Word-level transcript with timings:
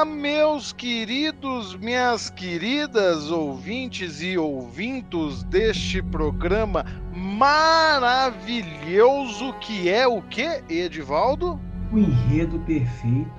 Olá, 0.00 0.10
meus 0.10 0.72
queridos, 0.72 1.76
minhas 1.76 2.30
queridas 2.30 3.30
ouvintes 3.30 4.22
e 4.22 4.38
ouvintos 4.38 5.42
deste 5.42 6.02
programa 6.02 6.86
maravilhoso 7.14 8.32
que 9.60 9.90
é 9.90 10.06
o 10.06 10.22
que, 10.22 10.64
Edivaldo? 10.70 11.60
O 11.92 11.98
enredo 11.98 12.58
perfeito. 12.60 13.30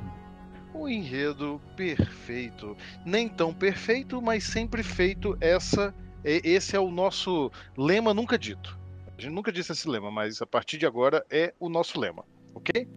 O 0.72 0.88
enredo 0.88 1.60
perfeito. 1.76 2.78
Nem 3.04 3.28
tão 3.28 3.52
perfeito, 3.52 4.22
mas 4.22 4.44
sempre 4.44 4.84
feito. 4.84 5.36
Essa, 5.42 5.96
esse 6.24 6.76
é 6.76 6.80
o 6.80 6.92
nosso 6.92 7.52
lema 7.76 8.14
nunca 8.14 8.38
dito. 8.38 8.80
A 9.18 9.22
gente 9.22 9.34
nunca 9.34 9.52
disse 9.52 9.72
esse 9.72 9.90
lema, 9.90 10.12
mas 10.12 10.44
a 10.44 10.46
partir 10.46 10.78
de 10.78 10.86
agora 10.86 11.26
é 11.28 11.56
o 11.60 11.68
nosso 11.70 12.00
lema, 12.00 12.24
ok? 12.54 12.88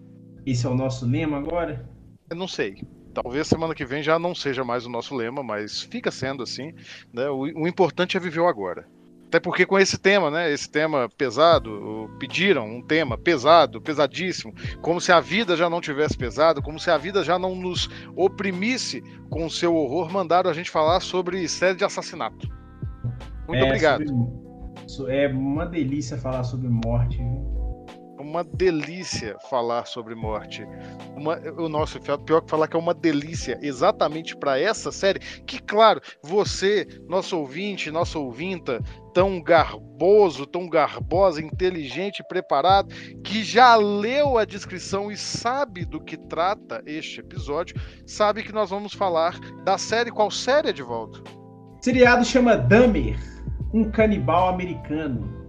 Esse 0.45 0.67
é 0.67 0.69
o 0.69 0.75
nosso 0.75 1.07
lema 1.07 1.39
agora? 1.39 1.89
Eu 2.29 2.37
não 2.37 2.47
sei. 2.47 2.83
Talvez 3.15 3.47
semana 3.47 3.75
que 3.75 3.85
vem 3.85 4.03
já 4.03 4.19
não 4.19 4.35
seja 4.35 4.65
mais 4.65 4.85
o 4.85 4.91
nosso 4.91 5.15
lema, 5.15 5.43
mas 5.43 5.83
fica 5.83 6.11
sendo 6.11 6.43
assim. 6.43 6.75
Né? 7.13 7.29
O, 7.31 7.43
o 7.43 7.69
importante 7.69 8.17
é 8.17 8.21
viver 8.21 8.41
o 8.41 8.49
agora. 8.49 8.87
Até 9.35 9.41
porque 9.41 9.67
com 9.67 9.77
esse 9.77 9.99
tema, 9.99 10.31
né? 10.31 10.53
Esse 10.53 10.71
tema 10.71 11.09
pesado, 11.09 12.09
pediram 12.21 12.67
um 12.67 12.81
tema 12.81 13.19
pesado, 13.19 13.81
pesadíssimo, 13.81 14.55
como 14.81 15.01
se 15.01 15.11
a 15.11 15.19
vida 15.19 15.57
já 15.57 15.69
não 15.69 15.81
tivesse 15.81 16.17
pesado, 16.17 16.63
como 16.63 16.79
se 16.79 16.89
a 16.89 16.97
vida 16.97 17.25
já 17.25 17.37
não 17.37 17.55
nos 17.55 17.89
oprimisse 18.15 19.03
com 19.31 19.45
o 19.45 19.51
seu 19.51 19.75
horror, 19.75 20.09
mandaram 20.13 20.49
a 20.49 20.55
gente 20.55 20.71
falar 20.71 21.01
sobre 21.01 21.49
série 21.49 21.77
de 21.77 21.85
assassinato. 21.85 22.49
Muito 23.49 23.65
é, 23.65 23.67
obrigado. 23.67 24.05
Sobre, 24.87 25.17
é 25.17 25.29
uma 25.29 25.67
delícia 25.67 26.17
falar 26.17 26.45
sobre 26.45 26.69
morte. 26.69 27.17
Viu? 27.17 27.54
Uma 28.35 28.43
delícia 28.43 29.37
falar 29.49 29.87
sobre 29.87 30.15
morte. 30.17 30.67
Uma, 31.17 31.39
o 31.57 31.69
nosso 31.69 32.01
pior 32.01 32.43
que 32.43 32.51
falar 32.51 32.67
que 32.67 32.75
é 32.75 32.79
uma 32.79 32.93
delícia 32.93 33.57
exatamente 33.63 34.37
para 34.37 34.59
essa 34.59 34.91
série. 34.91 35.21
Que 35.47 35.63
claro, 35.63 36.01
você, 36.21 36.87
nosso 37.09 37.39
ouvinte, 37.39 37.93
nosso 37.93 38.21
ouvinta, 38.21 38.83
tão 39.13 39.41
garboso, 39.41 40.47
tão 40.47 40.69
garbosa, 40.69 41.41
inteligente, 41.41 42.25
preparado, 42.29 42.93
que 43.23 43.45
já 43.45 43.77
leu 43.77 44.37
a 44.37 44.45
descrição 44.45 45.13
e 45.13 45.17
sabe 45.17 45.85
do 45.85 46.01
que 46.01 46.17
trata 46.17 46.83
este 46.85 47.21
episódio, 47.21 47.77
sabe 48.05 48.43
que 48.43 48.53
nós 48.53 48.71
vamos 48.71 48.95
falar 48.95 49.39
da 49.65 49.79
série. 49.79 50.11
Qual 50.11 50.31
série, 50.31 50.71
Edvaldo? 50.71 51.23
Seriado 51.81 52.25
chama 52.25 52.57
Dahmer, 52.57 53.17
um 53.73 53.89
canibal 53.91 54.49
americano 54.49 55.44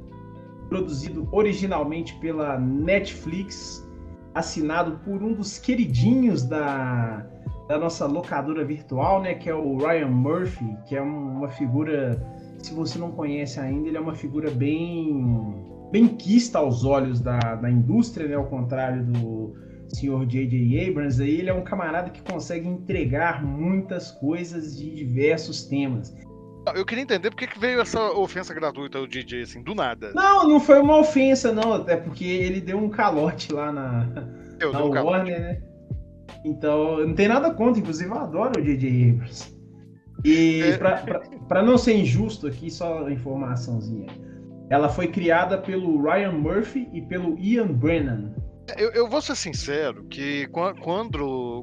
produzido 0.69 1.27
originalmente 1.31 2.15
pela 2.15 2.59
Netflix, 2.59 3.87
assinado 4.33 4.99
por 5.03 5.23
um 5.23 5.33
dos 5.33 5.57
queridinhos 5.57 6.43
da, 6.43 7.25
da 7.67 7.77
nossa 7.77 8.05
locadora 8.05 8.63
virtual, 8.65 9.21
né, 9.21 9.33
que 9.33 9.49
é 9.49 9.55
o 9.55 9.77
Ryan 9.77 10.09
Murphy, 10.09 10.77
que 10.87 10.95
é 10.95 11.01
uma 11.01 11.47
figura, 11.49 12.21
se 12.59 12.73
você 12.73 12.99
não 12.99 13.11
conhece 13.11 13.59
ainda, 13.59 13.87
ele 13.87 13.97
é 13.97 14.01
uma 14.01 14.15
figura 14.15 14.51
bem 14.51 15.73
bem 15.91 16.07
quista 16.07 16.59
aos 16.59 16.83
olhos 16.83 17.21
da, 17.21 17.37
da 17.55 17.69
indústria, 17.69 18.27
né, 18.27 18.35
ao 18.35 18.47
contrário 18.47 19.05
do 19.05 19.53
senhor 19.87 20.25
J.J. 20.25 20.89
Abrams, 20.89 21.21
aí 21.21 21.39
ele 21.39 21.49
é 21.49 21.53
um 21.53 21.63
camarada 21.63 22.09
que 22.09 22.21
consegue 22.21 22.67
entregar 22.67 23.43
muitas 23.45 24.11
coisas 24.11 24.77
de 24.77 24.89
diversos 24.93 25.63
temas. 25.63 26.13
Eu 26.73 26.85
queria 26.85 27.03
entender 27.03 27.29
por 27.29 27.37
que 27.37 27.59
veio 27.59 27.79
essa 27.79 28.11
ofensa 28.11 28.53
gratuita 28.53 28.97
ao 28.97 29.05
DJ, 29.05 29.43
assim, 29.43 29.61
do 29.61 29.75
nada. 29.75 30.11
Não, 30.13 30.47
não 30.47 30.59
foi 30.59 30.79
uma 30.79 30.97
ofensa, 30.97 31.51
não. 31.51 31.73
Até 31.73 31.95
porque 31.95 32.25
ele 32.25 32.61
deu 32.61 32.77
um 32.77 32.89
calote 32.89 33.53
lá 33.53 33.71
na, 33.71 34.07
eu 34.59 34.71
na 34.71 34.83
um 34.83 34.89
Warner, 34.89 35.39
né? 35.39 35.61
Então, 36.43 37.05
não 37.05 37.13
tem 37.13 37.27
nada 37.27 37.51
contra, 37.51 37.79
inclusive 37.79 38.09
eu 38.09 38.17
adoro 38.17 38.59
o 38.59 38.63
DJ 38.63 39.11
Abrams. 39.11 39.55
E 40.23 40.61
é. 40.61 40.77
pra, 40.77 40.97
pra, 40.97 41.19
pra, 41.19 41.63
não 41.63 41.77
ser 41.77 41.95
injusto 41.95 42.47
aqui, 42.47 42.71
só 42.71 43.09
informaçãozinha. 43.09 44.07
Ela 44.69 44.89
foi 44.89 45.07
criada 45.07 45.57
pelo 45.57 46.01
Ryan 46.01 46.31
Murphy 46.31 46.89
e 46.91 47.01
pelo 47.01 47.37
Ian 47.39 47.67
Brennan. 47.67 48.33
Eu, 48.75 48.91
eu, 48.93 49.07
vou 49.07 49.21
ser 49.21 49.35
sincero 49.35 50.05
que 50.05 50.47
quando, 50.47 50.81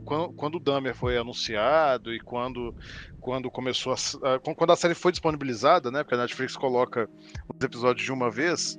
quando, 0.04 0.32
quando 0.36 0.54
o 0.54 0.60
Dahmer 0.60 0.94
foi 0.94 1.18
anunciado 1.18 2.14
e 2.14 2.20
quando, 2.20 2.76
quando 3.22 3.50
começou 3.50 3.94
a, 3.94 4.38
quando 4.38 4.72
a 4.72 4.76
série 4.76 4.94
foi 4.94 5.12
disponibilizada, 5.12 5.90
né? 5.90 6.02
Porque 6.02 6.16
a 6.16 6.18
Netflix 6.18 6.56
coloca 6.56 7.08
os 7.48 7.64
episódios 7.64 8.04
de 8.04 8.12
uma 8.12 8.30
vez, 8.30 8.78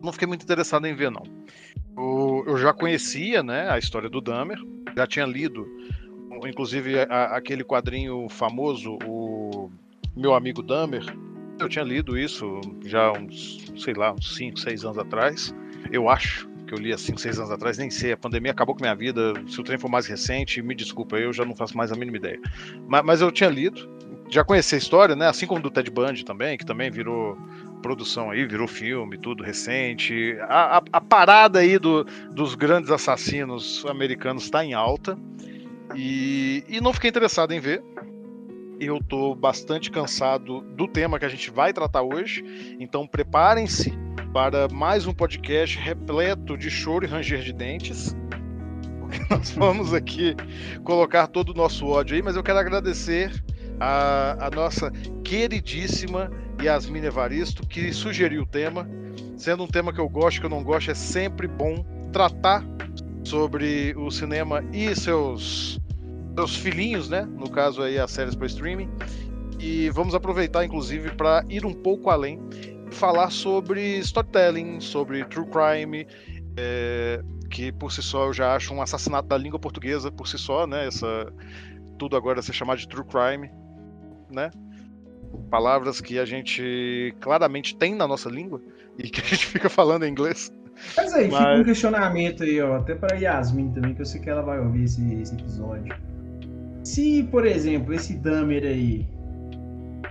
não 0.00 0.12
fiquei 0.12 0.26
muito 0.26 0.44
interessado 0.44 0.86
em 0.86 0.94
ver 0.94 1.10
não. 1.10 1.24
Eu, 1.96 2.44
eu 2.46 2.56
já 2.56 2.72
conhecia, 2.72 3.42
né, 3.42 3.68
a 3.68 3.78
história 3.78 4.08
do 4.08 4.20
Dahmer, 4.20 4.58
já 4.96 5.06
tinha 5.06 5.26
lido, 5.26 5.66
inclusive 6.46 7.00
a, 7.00 7.36
aquele 7.36 7.64
quadrinho 7.64 8.28
famoso, 8.30 8.96
o 9.04 9.70
meu 10.16 10.32
amigo 10.32 10.62
Dahmer. 10.62 11.04
Eu 11.58 11.68
tinha 11.68 11.84
lido 11.84 12.16
isso 12.16 12.60
já 12.86 13.12
uns, 13.12 13.72
sei 13.76 13.92
lá, 13.92 14.12
uns 14.12 14.34
5, 14.36 14.58
6 14.58 14.84
anos 14.84 14.98
atrás, 14.98 15.54
eu 15.92 16.08
acho 16.08 16.48
que 16.70 16.74
eu 16.74 16.78
li 16.78 16.92
há 16.92 16.98
5, 16.98 17.20
6 17.20 17.38
anos 17.40 17.50
atrás, 17.50 17.76
nem 17.78 17.90
sei. 17.90 18.12
A 18.12 18.16
pandemia 18.16 18.52
acabou 18.52 18.76
com 18.76 18.80
minha 18.80 18.94
vida. 18.94 19.34
Se 19.48 19.60
o 19.60 19.64
trem 19.64 19.76
for 19.76 19.90
mais 19.90 20.06
recente, 20.06 20.62
me 20.62 20.72
desculpa, 20.72 21.16
eu 21.16 21.32
já 21.32 21.44
não 21.44 21.56
faço 21.56 21.76
mais 21.76 21.90
a 21.90 21.96
mínima 21.96 22.16
ideia. 22.16 22.40
Mas, 22.86 23.04
mas 23.04 23.20
eu 23.20 23.32
tinha 23.32 23.50
lido, 23.50 23.90
já 24.28 24.44
conheci 24.44 24.76
a 24.76 24.78
história, 24.78 25.16
né? 25.16 25.26
Assim 25.26 25.48
como 25.48 25.60
do 25.60 25.68
Ted 25.68 25.90
Bundy 25.90 26.24
também, 26.24 26.56
que 26.56 26.64
também 26.64 26.88
virou 26.88 27.36
produção 27.82 28.30
aí, 28.30 28.46
virou 28.46 28.68
filme, 28.68 29.18
tudo 29.18 29.42
recente. 29.42 30.36
A, 30.42 30.78
a, 30.78 30.82
a 30.92 31.00
parada 31.00 31.58
aí 31.58 31.76
do, 31.76 32.04
dos 32.30 32.54
grandes 32.54 32.92
assassinos 32.92 33.84
americanos 33.86 34.44
está 34.44 34.64
em 34.64 34.72
alta. 34.72 35.18
E, 35.96 36.62
e 36.68 36.80
não 36.80 36.92
fiquei 36.92 37.10
interessado 37.10 37.50
em 37.52 37.58
ver. 37.58 37.82
Eu 38.78 39.02
tô 39.02 39.34
bastante 39.34 39.90
cansado 39.90 40.60
do 40.60 40.86
tema 40.86 41.18
que 41.18 41.24
a 41.24 41.28
gente 41.28 41.50
vai 41.50 41.72
tratar 41.72 42.02
hoje. 42.02 42.76
Então 42.78 43.08
preparem-se 43.08 43.92
para 44.32 44.68
mais 44.68 45.06
um 45.06 45.12
podcast 45.12 45.76
repleto 45.76 46.56
de 46.56 46.70
choro 46.70 47.04
e 47.04 47.08
ranger 47.08 47.40
de 47.40 47.52
dentes. 47.52 48.14
Porque 49.00 49.18
nós 49.28 49.50
vamos 49.50 49.92
aqui 49.92 50.36
colocar 50.84 51.26
todo 51.26 51.50
o 51.50 51.54
nosso 51.54 51.86
ódio 51.86 52.14
aí, 52.14 52.22
mas 52.22 52.36
eu 52.36 52.42
quero 52.42 52.58
agradecer 52.58 53.32
a, 53.80 54.46
a 54.46 54.50
nossa 54.50 54.92
queridíssima 55.24 56.30
Yasmin 56.62 57.04
Evaristo, 57.04 57.66
que 57.66 57.92
sugeriu 57.92 58.42
o 58.42 58.46
tema. 58.46 58.88
Sendo 59.36 59.64
um 59.64 59.66
tema 59.66 59.92
que 59.92 60.00
eu 60.00 60.08
gosto, 60.08 60.38
que 60.38 60.46
eu 60.46 60.50
não 60.50 60.62
gosto, 60.62 60.90
é 60.90 60.94
sempre 60.94 61.48
bom 61.48 61.84
tratar 62.12 62.64
sobre 63.24 63.94
o 63.96 64.10
cinema 64.10 64.62
e 64.72 64.94
seus, 64.94 65.80
seus 66.36 66.54
filhinhos, 66.56 67.08
né? 67.08 67.22
No 67.22 67.50
caso 67.50 67.82
aí, 67.82 67.98
as 67.98 68.10
séries 68.10 68.36
para 68.36 68.46
streaming. 68.46 68.90
E 69.58 69.90
vamos 69.90 70.14
aproveitar, 70.14 70.64
inclusive, 70.64 71.10
para 71.10 71.44
ir 71.48 71.66
um 71.66 71.72
pouco 71.72 72.10
além 72.10 72.40
falar 72.90 73.30
sobre 73.30 73.98
storytelling, 73.98 74.80
sobre 74.80 75.24
true 75.24 75.46
crime, 75.46 76.06
é, 76.56 77.22
que 77.50 77.72
por 77.72 77.92
si 77.92 78.02
só 78.02 78.26
eu 78.26 78.32
já 78.32 78.54
acho 78.54 78.72
um 78.74 78.82
assassinato 78.82 79.28
da 79.28 79.36
língua 79.36 79.58
portuguesa 79.58 80.10
por 80.10 80.28
si 80.28 80.38
só, 80.38 80.66
né? 80.66 80.86
Essa, 80.86 81.32
tudo 81.98 82.16
agora 82.16 82.42
ser 82.42 82.52
chamado 82.52 82.78
de 82.78 82.88
true 82.88 83.04
crime, 83.04 83.50
né? 84.30 84.50
Palavras 85.50 86.00
que 86.00 86.18
a 86.18 86.24
gente 86.24 87.14
claramente 87.20 87.76
tem 87.76 87.94
na 87.94 88.06
nossa 88.06 88.28
língua 88.28 88.60
e 88.98 89.08
que 89.08 89.20
a 89.20 89.24
gente 89.24 89.46
fica 89.46 89.68
falando 89.68 90.04
em 90.04 90.10
inglês. 90.10 90.52
Mas 90.96 91.12
aí, 91.12 91.28
Mas... 91.28 91.38
fica 91.38 91.60
um 91.60 91.64
questionamento 91.64 92.42
aí, 92.42 92.60
ó, 92.60 92.76
até 92.76 92.94
para 92.94 93.16
Yasmin 93.16 93.72
também, 93.72 93.94
que 93.94 94.00
eu 94.00 94.06
sei 94.06 94.20
que 94.20 94.30
ela 94.30 94.42
vai 94.42 94.58
ouvir 94.58 94.84
esse, 94.84 95.14
esse 95.14 95.34
episódio. 95.34 95.94
Se, 96.82 97.22
por 97.24 97.46
exemplo, 97.46 97.92
esse 97.92 98.14
Dahmer 98.14 98.64
aí 98.64 99.06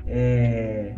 é, 0.05 0.95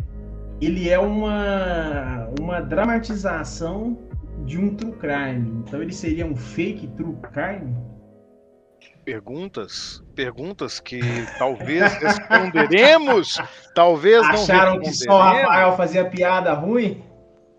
ele 0.66 0.88
é 0.88 0.98
uma, 0.98 2.28
uma 2.40 2.60
dramatização 2.60 3.98
de 4.44 4.58
um 4.58 4.74
true 4.74 4.92
crime. 4.92 5.62
Então 5.66 5.82
ele 5.82 5.92
seria 5.92 6.24
um 6.24 6.36
fake 6.36 6.86
true 6.88 7.16
crime? 7.32 7.76
Perguntas, 9.04 10.02
perguntas 10.14 10.78
que 10.78 11.00
talvez 11.36 11.92
responderemos, 11.94 13.40
talvez 13.74 14.22
Acharam 14.22 14.30
não 14.30 14.42
Acharam 14.42 14.80
que 14.80 14.92
só 14.92 15.16
o 15.16 15.20
Rafael 15.20 15.76
fazia 15.76 16.04
piada 16.08 16.52
ruim? 16.52 17.02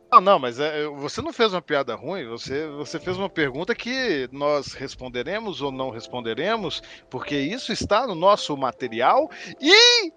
Não, 0.09 0.21
não, 0.21 0.39
mas 0.39 0.59
é, 0.59 0.85
você 0.88 1.21
não 1.21 1.33
fez 1.33 1.53
uma 1.53 1.61
piada 1.61 1.95
ruim, 1.95 2.27
você, 2.27 2.67
você 2.67 3.00
fez 3.00 3.17
uma 3.17 3.29
pergunta 3.29 3.73
que 3.73 4.29
nós 4.31 4.73
responderemos 4.73 5.61
ou 5.61 5.71
não 5.71 5.89
responderemos, 5.89 6.81
porque 7.09 7.35
isso 7.35 7.73
está 7.73 8.05
no 8.05 8.13
nosso 8.13 8.55
material 8.55 9.29
e 9.59 10.13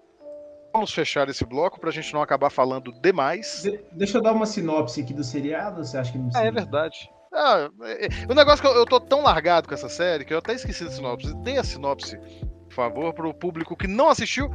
vamos 0.73 0.93
fechar 0.93 1.27
esse 1.29 1.45
bloco 1.45 1.79
para 1.79 1.89
a 1.89 1.93
gente 1.93 2.13
não 2.13 2.21
acabar 2.21 2.49
falando 2.49 2.91
demais. 3.01 3.61
De 3.63 3.79
deixa 3.91 4.17
eu 4.17 4.21
dar 4.21 4.33
uma 4.33 4.45
sinopse 4.45 5.01
aqui 5.01 5.13
do 5.13 5.23
seriado, 5.23 5.83
você 5.83 5.97
acha 5.97 6.11
que 6.11 6.17
não 6.17 6.29
É, 6.35 6.47
é 6.47 6.51
verdade. 6.51 7.09
Ah, 7.33 7.69
é, 7.83 8.05
é, 8.05 8.09
o 8.29 8.33
negócio 8.33 8.61
que 8.61 8.67
eu, 8.67 8.73
eu 8.73 8.85
tô 8.85 8.99
tão 8.99 9.23
largado 9.23 9.67
com 9.67 9.73
essa 9.73 9.89
série 9.89 10.23
que 10.23 10.33
eu 10.33 10.39
até 10.39 10.53
esqueci 10.53 10.83
da 10.83 10.91
sinopse. 10.91 11.33
Dê 11.43 11.57
a 11.57 11.63
sinopse, 11.63 12.17
por 12.65 12.73
favor, 12.73 13.13
para 13.13 13.27
o 13.27 13.33
público 13.33 13.75
que 13.75 13.87
não 13.87 14.09
assistiu 14.09 14.49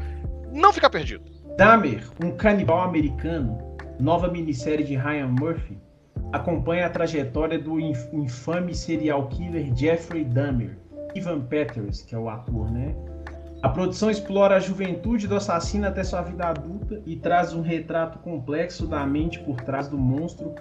não 0.52 0.72
ficar 0.72 0.90
perdido. 0.90 1.24
Dahmer, 1.56 2.08
um 2.22 2.36
canibal 2.36 2.82
americano, 2.82 3.76
nova 4.00 4.28
minissérie 4.28 4.84
de 4.84 4.96
Ryan 4.96 5.28
Murphy, 5.28 5.78
acompanha 6.32 6.86
a 6.86 6.90
trajetória 6.90 7.58
do 7.58 7.78
infame 7.78 8.74
serial 8.74 9.28
killer 9.28 9.74
Jeffrey 9.74 10.24
Dahmer, 10.24 10.78
Ivan 11.14 11.42
Peters, 11.42 12.02
que 12.02 12.14
é 12.14 12.18
o 12.18 12.28
ator, 12.28 12.70
né? 12.70 12.94
A 13.62 13.68
produção 13.68 14.10
explora 14.10 14.56
a 14.56 14.60
juventude 14.60 15.28
do 15.28 15.36
assassino 15.36 15.86
até 15.86 16.02
sua 16.02 16.20
vida 16.20 16.46
adulta 16.46 17.00
e 17.06 17.14
traz 17.14 17.54
um 17.54 17.60
retrato 17.60 18.18
complexo 18.18 18.88
da 18.88 19.06
mente 19.06 19.38
por 19.38 19.60
trás 19.60 19.86
do 19.86 19.96
monstro 19.96 20.52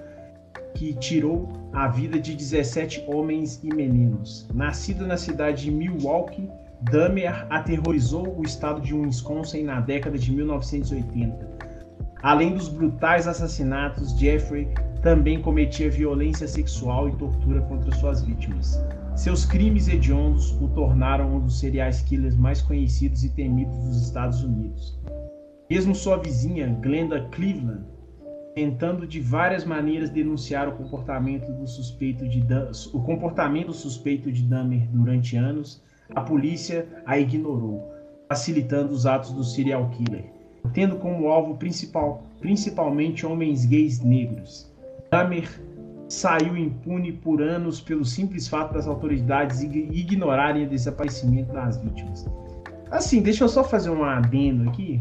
que 0.75 0.93
tirou 0.93 1.51
a 1.73 1.87
vida 1.87 2.19
de 2.19 2.35
17 2.35 3.03
homens 3.07 3.59
e 3.63 3.73
meninos. 3.73 4.47
Nascido 4.53 5.07
na 5.07 5.17
cidade 5.17 5.63
de 5.63 5.71
Milwaukee, 5.71 6.47
Dahmer 6.91 7.47
aterrorizou 7.49 8.37
o 8.37 8.43
estado 8.43 8.79
de 8.79 8.93
Wisconsin 8.93 9.63
na 9.63 9.79
década 9.79 10.17
de 10.17 10.31
1980. 10.31 11.49
Além 12.21 12.53
dos 12.53 12.69
brutais 12.69 13.27
assassinatos, 13.27 14.11
Jeffrey 14.11 14.67
também 15.01 15.41
cometia 15.41 15.89
violência 15.89 16.47
sexual 16.47 17.09
e 17.09 17.15
tortura 17.15 17.61
contra 17.61 17.91
suas 17.95 18.21
vítimas. 18.21 18.79
Seus 19.15 19.45
crimes 19.45 19.87
hediondos 19.87 20.51
o 20.61 20.69
tornaram 20.69 21.35
um 21.35 21.39
dos 21.39 21.59
serial 21.59 21.91
killers 22.07 22.35
mais 22.35 22.61
conhecidos 22.61 23.23
e 23.23 23.29
temidos 23.29 23.77
dos 23.77 24.01
Estados 24.01 24.43
Unidos. 24.43 24.99
Mesmo 25.69 25.93
sua 25.93 26.17
vizinha, 26.17 26.67
Glenda 26.81 27.21
Cleveland, 27.29 27.85
tentando 28.55 29.05
de 29.05 29.19
várias 29.19 29.63
maneiras 29.63 30.09
denunciar 30.09 30.67
o 30.67 30.73
comportamento 30.73 31.51
do 31.53 31.67
suspeito 31.67 32.27
de 32.27 32.41
o 32.93 33.01
comportamento 33.01 33.73
suspeito 33.73 34.31
de 34.31 34.43
Dahmer 34.43 34.87
durante 34.89 35.35
anos, 35.35 35.83
a 36.15 36.21
polícia 36.21 36.87
a 37.05 37.17
ignorou, 37.17 37.93
facilitando 38.27 38.93
os 38.93 39.05
atos 39.05 39.31
do 39.31 39.43
serial 39.43 39.89
killer, 39.89 40.25
tendo 40.73 40.95
como 40.97 41.27
alvo 41.27 41.57
principal 41.57 42.23
principalmente 42.39 43.25
homens 43.25 43.65
gays 43.65 44.01
negros. 44.01 44.71
Dahmer 45.11 45.61
saiu 46.11 46.57
impune 46.57 47.13
por 47.13 47.41
anos 47.41 47.79
pelo 47.79 48.03
simples 48.03 48.45
fato 48.47 48.73
das 48.73 48.85
autoridades 48.85 49.61
ignorarem 49.61 50.65
o 50.65 50.69
desaparecimento 50.69 51.53
das 51.53 51.77
vítimas. 51.77 52.25
Assim, 52.91 53.21
deixa 53.21 53.45
eu 53.45 53.49
só 53.49 53.63
fazer 53.63 53.89
um 53.91 54.03
adendo 54.03 54.69
aqui. 54.69 54.99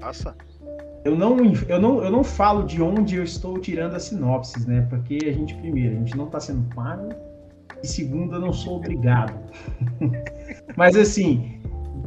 Passa. 0.00 0.34
Eu 1.04 1.16
não, 1.16 1.36
eu, 1.68 1.80
não, 1.80 2.02
eu 2.02 2.10
não 2.10 2.24
falo 2.24 2.64
de 2.64 2.82
onde 2.82 3.16
eu 3.16 3.22
estou 3.22 3.58
tirando 3.58 3.94
as 3.94 4.02
sinopses, 4.02 4.66
né? 4.66 4.84
Porque 4.90 5.18
a 5.22 5.32
gente, 5.32 5.54
primeiro, 5.54 5.94
a 5.94 5.98
gente 6.00 6.16
não 6.16 6.26
está 6.26 6.40
sendo 6.40 6.62
pago, 6.74 7.10
e 7.82 7.86
segundo, 7.86 8.34
eu 8.34 8.40
não 8.40 8.52
sou 8.52 8.78
obrigado. 8.78 9.32
Mas 10.76 10.96
assim, 10.96 11.59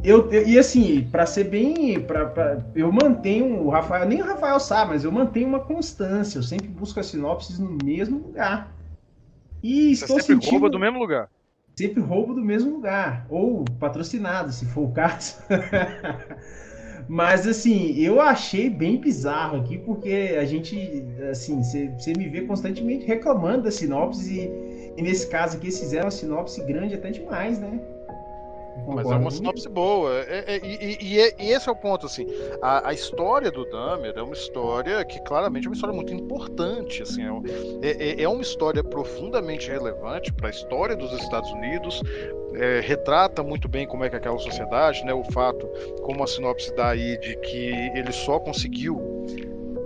eu, 0.04 0.30
eu, 0.30 0.46
e 0.46 0.58
assim, 0.58 1.08
para 1.10 1.24
ser 1.24 1.44
bem. 1.44 1.98
Pra, 2.00 2.26
pra, 2.26 2.62
eu 2.74 2.92
mantenho 2.92 3.62
o 3.62 3.70
Rafael, 3.70 4.06
nem 4.06 4.20
o 4.20 4.24
Rafael 4.24 4.60
sabe, 4.60 4.90
mas 4.90 5.02
eu 5.02 5.10
mantenho 5.10 5.48
uma 5.48 5.60
constância. 5.60 6.38
Eu 6.38 6.42
sempre 6.42 6.68
busco 6.68 7.00
as 7.00 7.06
sinopses 7.06 7.58
no 7.58 7.78
mesmo 7.82 8.18
lugar. 8.18 8.70
E 9.62 9.96
Você 9.96 10.04
estou 10.04 10.20
sempre 10.20 10.34
sentindo, 10.34 10.50
rouba 10.50 10.68
do 10.68 10.78
mesmo 10.78 10.98
lugar. 10.98 11.30
Sempre 11.74 12.02
roubo 12.02 12.34
do 12.34 12.44
mesmo 12.44 12.70
lugar. 12.70 13.26
Ou 13.30 13.64
patrocinado, 13.80 14.52
se 14.52 14.66
for 14.66 14.82
o 14.82 14.92
caso. 14.92 15.42
mas 17.08 17.46
assim, 17.46 17.98
eu 17.98 18.20
achei 18.20 18.68
bem 18.68 18.98
bizarro 18.98 19.58
aqui, 19.58 19.78
porque 19.78 20.36
a 20.38 20.44
gente, 20.44 21.02
assim, 21.30 21.62
você 21.62 22.12
me 22.14 22.28
vê 22.28 22.42
constantemente 22.42 23.06
reclamando 23.06 23.62
da 23.62 23.70
sinopse 23.70 24.38
e, 24.38 24.98
e 24.98 25.02
nesse 25.02 25.28
caso 25.28 25.56
aqui 25.56 25.68
eles 25.68 25.80
fizeram 25.80 26.04
uma 26.04 26.10
sinopse 26.10 26.62
grande 26.62 26.94
até 26.94 27.10
demais, 27.10 27.58
né? 27.58 27.80
Mas 28.86 29.10
é 29.10 29.14
uma 29.14 29.30
sinopse 29.30 29.68
boa. 29.68 30.10
É, 30.28 30.56
é, 30.56 30.58
e, 30.58 30.98
e, 31.00 31.20
é, 31.20 31.34
e, 31.38 31.52
esse 31.52 31.68
é 31.68 31.72
o 31.72 31.76
ponto, 31.76 32.06
assim. 32.06 32.26
A, 32.60 32.88
a, 32.88 32.92
história 32.92 33.50
do 33.50 33.64
Dahmer 33.64 34.12
é 34.16 34.22
uma 34.22 34.34
história 34.34 35.04
que 35.04 35.20
claramente 35.22 35.66
é 35.66 35.70
uma 35.70 35.74
história 35.74 35.94
muito 35.94 36.12
importante. 36.12 37.02
Assim, 37.02 37.22
é, 37.82 38.20
é, 38.20 38.22
é 38.22 38.28
uma 38.28 38.42
história 38.42 38.82
profundamente 38.82 39.70
relevante 39.70 40.32
para 40.32 40.48
a 40.48 40.50
história 40.50 40.96
dos 40.96 41.12
Estados 41.12 41.50
Unidos. 41.52 42.02
É, 42.54 42.80
retrata 42.80 43.42
muito 43.42 43.68
bem 43.68 43.86
como 43.86 44.04
é 44.04 44.08
que 44.08 44.16
é 44.16 44.18
aquela 44.18 44.38
sociedade, 44.38 45.04
né? 45.04 45.12
O 45.12 45.24
fato, 45.24 45.66
como 46.02 46.22
a 46.22 46.26
sinopse 46.26 46.74
dá 46.74 46.90
aí, 46.90 47.18
de 47.18 47.36
que 47.38 47.70
ele 47.94 48.12
só 48.12 48.38
conseguiu 48.38 49.00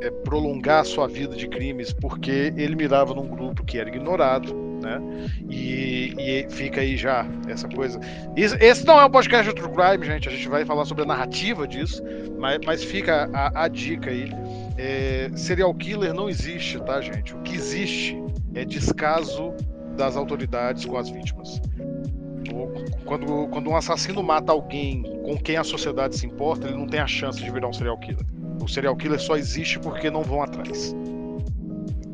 é, 0.03 0.11
prolongar 0.11 0.85
sua 0.85 1.07
vida 1.07 1.35
de 1.35 1.49
crimes 1.49 1.93
porque 1.93 2.53
ele 2.57 2.77
mirava 2.77 3.15
num 3.15 3.27
grupo 3.27 3.65
que 3.65 3.79
era 3.79 3.89
ignorado 3.89 4.68
né? 4.81 5.01
E, 5.49 6.15
e, 6.19 6.47
fica 6.51 6.81
aí 6.81 6.97
já 6.97 7.27
essa 7.47 7.69
coisa. 7.69 8.01
Esse 8.37 8.87
não 8.87 9.01
é 9.01 9.05
um 9.05 9.11
podcast 9.11 9.53
de 9.53 9.55
True 9.55 9.73
Crime, 9.73 10.07
gente. 10.07 10.29
A 10.29 10.33
gente 10.33 10.49
vai 10.49 10.65
falar 10.65 10.85
sobre 10.85 11.05
a 11.05 11.07
narrativa 11.07 11.67
disso, 11.67 12.03
mas, 12.39 12.59
mas 12.65 12.85
fica 12.85 13.29
a, 13.33 13.65
a 13.65 13.69
dica 13.69 14.11
aí. 14.11 14.31
É, 14.77 15.31
serial 15.35 15.75
killer 15.75 16.15
não 16.15 16.29
existe, 16.29 16.81
tá, 16.81 17.01
gente? 17.01 17.35
O 17.35 17.39
que 17.43 17.55
existe 17.55 18.17
é 18.55 18.65
descaso 18.65 19.53
das 19.97 20.17
autoridades 20.17 20.85
com 20.85 20.97
as 20.97 21.11
vítimas. 21.11 21.61
Quando, 23.05 23.49
quando 23.49 23.71
um 23.71 23.77
assassino 23.77 24.23
mata 24.23 24.53
alguém 24.53 25.03
com 25.25 25.37
quem 25.37 25.57
a 25.57 25.65
sociedade 25.65 26.17
se 26.17 26.27
importa, 26.27 26.69
ele 26.69 26.77
não 26.77 26.87
tem 26.87 27.01
a 27.01 27.07
chance 27.07 27.43
de 27.43 27.51
virar 27.51 27.69
um 27.69 27.73
serial 27.73 27.99
killer. 27.99 28.25
O 28.63 28.69
serial 28.69 28.97
killer 28.97 29.19
só 29.19 29.37
existe 29.37 29.79
porque 29.79 30.11
não 30.11 30.23
vão 30.23 30.43
atrás. 30.43 30.95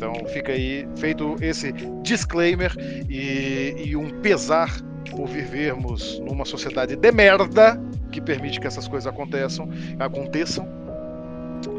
Então 0.05 0.27
fica 0.27 0.53
aí 0.53 0.87
feito 0.97 1.37
esse 1.41 1.73
disclaimer 2.03 2.73
e, 3.09 3.75
e 3.87 3.97
um 3.97 4.11
pesar 4.21 4.71
por 5.11 5.27
vivermos 5.27 6.19
numa 6.21 6.45
sociedade 6.45 6.95
de 6.95 7.13
merda 7.13 7.81
que 8.13 8.21
permite 8.21 8.61
que 8.61 8.67
essas 8.67 8.87
coisas 8.87 9.07
aconteçam, 9.07 9.69
aconteçam. 9.99 10.69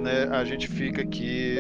Né? 0.02 0.28
A 0.32 0.44
gente 0.44 0.68
fica 0.68 1.02
aqui 1.04 1.58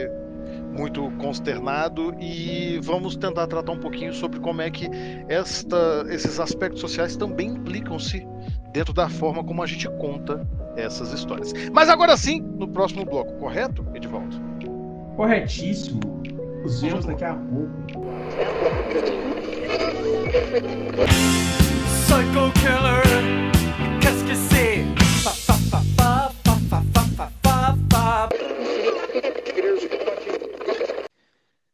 muito 0.75 1.09
consternado 1.19 2.15
e 2.19 2.79
vamos 2.83 3.15
tentar 3.15 3.47
tratar 3.47 3.71
um 3.71 3.79
pouquinho 3.79 4.13
sobre 4.13 4.39
como 4.39 4.61
é 4.61 4.69
que 4.69 4.89
esta, 5.29 6.05
esses 6.09 6.39
aspectos 6.39 6.81
sociais 6.81 7.15
também 7.15 7.49
implicam-se 7.49 8.27
dentro 8.73 8.93
da 8.93 9.07
forma 9.07 9.43
como 9.43 9.61
a 9.61 9.67
gente 9.67 9.87
conta 9.99 10.45
essas 10.75 11.13
histórias. 11.13 11.53
Mas 11.71 11.89
agora 11.89 12.17
sim, 12.17 12.41
no 12.41 12.67
próximo 12.67 13.05
bloco, 13.05 13.33
correto, 13.33 13.85
Edivaldo? 13.93 14.35
Corretíssimo. 15.15 16.24
Os 16.65 16.81
vemos 16.81 17.05
daqui 17.05 17.23
a 17.23 17.35
pouco. 17.35 18.07
Psycho 21.85 22.51
Killer, 22.59 23.03
qu'est-ce 24.01 24.23
que 24.25 24.35
c'est? 24.35 24.83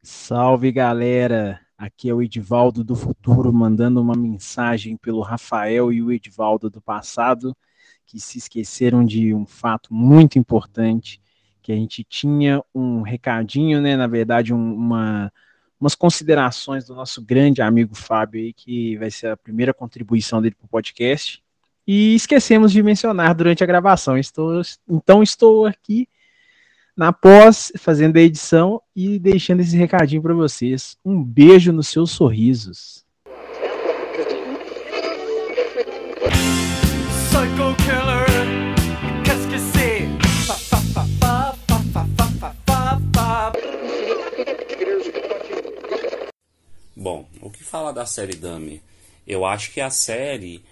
Salve 0.03 0.71
galera, 0.73 1.61
aqui 1.77 2.09
é 2.09 2.13
o 2.13 2.21
Edivaldo 2.21 2.83
do 2.83 2.95
futuro 2.95 3.53
mandando 3.53 4.01
uma 4.01 4.15
mensagem 4.15 4.97
pelo 4.97 5.21
Rafael 5.21 5.93
e 5.93 6.01
o 6.01 6.11
Edivaldo 6.11 6.69
do 6.69 6.81
passado 6.81 7.55
que 8.05 8.19
se 8.19 8.37
esqueceram 8.37 9.05
de 9.05 9.33
um 9.33 9.45
fato 9.45 9.93
muito 9.93 10.37
importante 10.37 11.20
que 11.71 11.73
a 11.73 11.79
gente 11.79 12.03
tinha 12.03 12.61
um 12.75 13.01
recadinho, 13.01 13.79
né? 13.81 13.95
Na 13.95 14.07
verdade, 14.07 14.53
um, 14.53 14.73
uma, 14.75 15.31
umas 15.79 15.95
considerações 15.95 16.85
do 16.85 16.93
nosso 16.93 17.21
grande 17.21 17.61
amigo 17.61 17.95
Fábio 17.95 18.41
aí, 18.41 18.53
que 18.53 18.97
vai 18.97 19.09
ser 19.09 19.27
a 19.27 19.37
primeira 19.37 19.73
contribuição 19.73 20.41
dele 20.41 20.55
para 20.55 20.65
o 20.65 20.69
podcast. 20.69 21.41
E 21.87 22.13
esquecemos 22.13 22.71
de 22.71 22.83
mencionar 22.83 23.33
durante 23.33 23.63
a 23.63 23.67
gravação. 23.67 24.17
Estou, 24.17 24.61
então 24.89 25.23
estou 25.23 25.65
aqui 25.65 26.07
na 26.95 27.13
pós, 27.13 27.71
fazendo 27.77 28.17
a 28.17 28.21
edição 28.21 28.81
e 28.95 29.17
deixando 29.17 29.61
esse 29.61 29.77
recadinho 29.77 30.21
para 30.21 30.33
vocês. 30.33 30.97
Um 31.03 31.23
beijo 31.23 31.71
nos 31.71 31.87
seus 31.87 32.11
sorrisos. 32.11 33.05
Psycho 37.29 37.75
Killer. 37.77 38.80
Bom, 46.95 47.27
o 47.41 47.49
que 47.49 47.63
falar 47.63 47.91
da 47.91 48.05
série 48.05 48.35
Dummy? 48.35 48.81
Eu 49.25 49.45
acho 49.45 49.71
que 49.71 49.81
a 49.81 49.89
série 49.89 50.63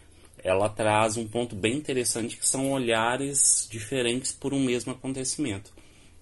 ela 0.43 0.69
traz 0.69 1.17
um 1.17 1.27
ponto 1.27 1.55
bem 1.55 1.77
interessante 1.77 2.37
que 2.37 2.47
são 2.47 2.71
olhares 2.71 3.67
diferentes 3.69 4.31
por 4.31 4.53
um 4.53 4.59
mesmo 4.59 4.91
acontecimento. 4.91 5.71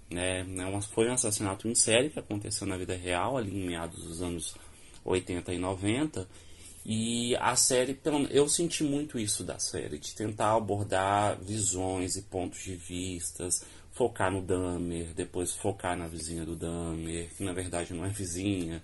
Né? 0.09 0.41
É 0.41 0.81
foi 0.81 1.09
um 1.09 1.13
assassinato 1.13 1.67
em 1.67 1.75
série 1.75 2.09
que 2.09 2.19
aconteceu 2.19 2.65
na 2.65 2.77
vida 2.77 2.95
real, 2.95 3.37
ali 3.37 3.51
em 3.51 3.67
meados 3.67 4.03
dos 4.03 4.21
anos 4.21 4.55
80 5.03 5.53
e 5.53 5.57
90. 5.57 6.27
E 6.85 7.35
a 7.35 7.55
série, 7.55 7.99
eu 8.29 8.47
senti 8.47 8.83
muito 8.83 9.19
isso 9.19 9.43
da 9.43 9.59
série, 9.59 9.99
de 9.99 10.15
tentar 10.15 10.55
abordar 10.55 11.37
visões 11.41 12.15
e 12.15 12.21
pontos 12.21 12.63
de 12.63 12.75
vistas, 12.75 13.65
focar 13.97 14.31
no 14.31 14.41
Dahmer, 14.43 15.13
depois 15.15 15.55
focar 15.55 15.97
na 15.97 16.07
vizinha 16.07 16.45
do 16.45 16.55
Dahmer, 16.55 17.29
que 17.35 17.43
na 17.43 17.51
verdade 17.51 17.95
não 17.95 18.05
é 18.05 18.09
vizinha, 18.09 18.83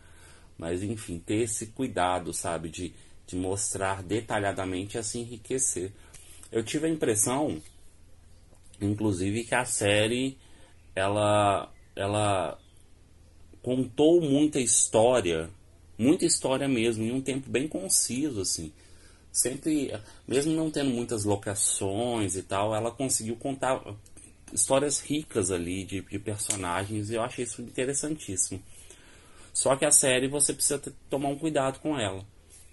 mas 0.58 0.82
enfim, 0.82 1.20
ter 1.20 1.44
esse 1.44 1.68
cuidado, 1.68 2.34
sabe, 2.34 2.68
de, 2.70 2.94
de 3.28 3.36
mostrar 3.36 4.02
detalhadamente 4.02 4.98
e 4.98 5.00
assim 5.00 5.22
enriquecer. 5.22 5.92
Eu 6.52 6.64
tive 6.64 6.88
a 6.88 6.90
impressão, 6.90 7.62
inclusive, 8.82 9.44
que 9.44 9.54
a 9.54 9.66
série 9.66 10.36
ela, 10.96 11.72
ela 11.96 12.60
contou 13.62 14.20
muita 14.20 14.60
história, 14.60 15.50
muita 15.98 16.26
história 16.26 16.68
mesmo, 16.68 17.04
em 17.04 17.12
um 17.12 17.22
tempo 17.22 17.50
bem 17.50 17.68
conciso, 17.68 18.42
assim. 18.42 18.74
sempre, 19.32 19.92
mesmo 20.28 20.54
não 20.54 20.72
tendo 20.72 20.90
muitas 20.90 21.24
locações 21.24 22.36
e 22.36 22.42
tal, 22.44 22.76
ela 22.76 22.92
conseguiu 22.92 23.36
contar 23.36 23.80
histórias 24.54 25.00
ricas 25.00 25.52
ali 25.52 25.84
de, 25.84 26.02
de 26.02 26.20
personagens 26.20 27.10
e 27.10 27.16
eu 27.16 27.24
achei 27.24 27.44
isso 27.44 27.62
interessantíssimo. 27.62 28.62
Só 29.52 29.76
que 29.76 29.86
a 29.86 29.92
série 29.92 30.28
você 30.28 30.54
precisa 30.54 30.80
ter, 30.80 30.94
tomar 31.10 31.30
um 31.30 31.38
cuidado 31.38 31.80
com 31.80 32.00
ela. 32.00 32.26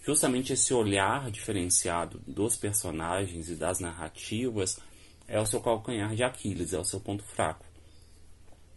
Justamente 0.04 0.52
esse 0.52 0.72
olhar 0.72 1.30
diferenciado 1.30 2.20
dos 2.26 2.56
personagens 2.56 3.50
e 3.50 3.54
das 3.54 3.80
narrativas 3.80 4.78
é 5.28 5.40
o 5.40 5.46
seu 5.46 5.60
calcanhar 5.60 6.14
de 6.14 6.22
Aquiles, 6.24 6.72
é 6.72 6.78
o 6.78 6.84
seu 6.84 7.00
ponto 7.00 7.22
fraco. 7.22 7.64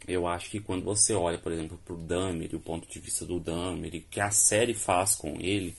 Eu 0.06 0.28
acho 0.28 0.50
que 0.50 0.60
quando 0.60 0.84
você 0.84 1.14
olha, 1.14 1.38
por 1.38 1.52
exemplo, 1.52 1.80
para 1.84 1.94
o 1.94 1.98
Dahmer 1.98 2.54
o 2.54 2.60
ponto 2.60 2.88
de 2.90 3.00
vista 3.00 3.26
do 3.26 3.40
Dahmer, 3.40 4.04
que 4.10 4.20
a 4.20 4.32
série 4.32 4.74
faz 4.74 5.16
com 5.16 5.38
ele, 5.40 5.76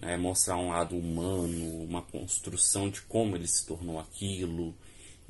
né, 0.00 0.16
mostrar 0.16 0.56
um 0.56 0.70
lado 0.70 0.96
humano, 0.96 1.84
uma 1.84 2.00
construção 2.00 2.88
de 2.88 3.02
como 3.02 3.36
ele 3.36 3.46
se 3.46 3.66
tornou 3.66 4.00
aquilo, 4.00 4.74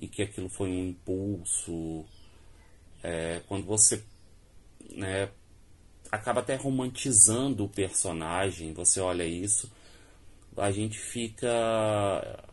e 0.02 0.08
que 0.08 0.20
aquilo 0.20 0.48
foi 0.48 0.68
um 0.68 0.88
impulso. 0.88 2.04
É, 3.04 3.40
quando 3.46 3.64
você 3.64 4.02
né, 4.90 5.30
acaba 6.10 6.40
até 6.40 6.56
romantizando 6.56 7.64
o 7.64 7.68
personagem, 7.68 8.72
você 8.72 9.00
olha 9.00 9.24
isso, 9.24 9.70
a 10.56 10.72
gente 10.72 10.98
fica 10.98 12.44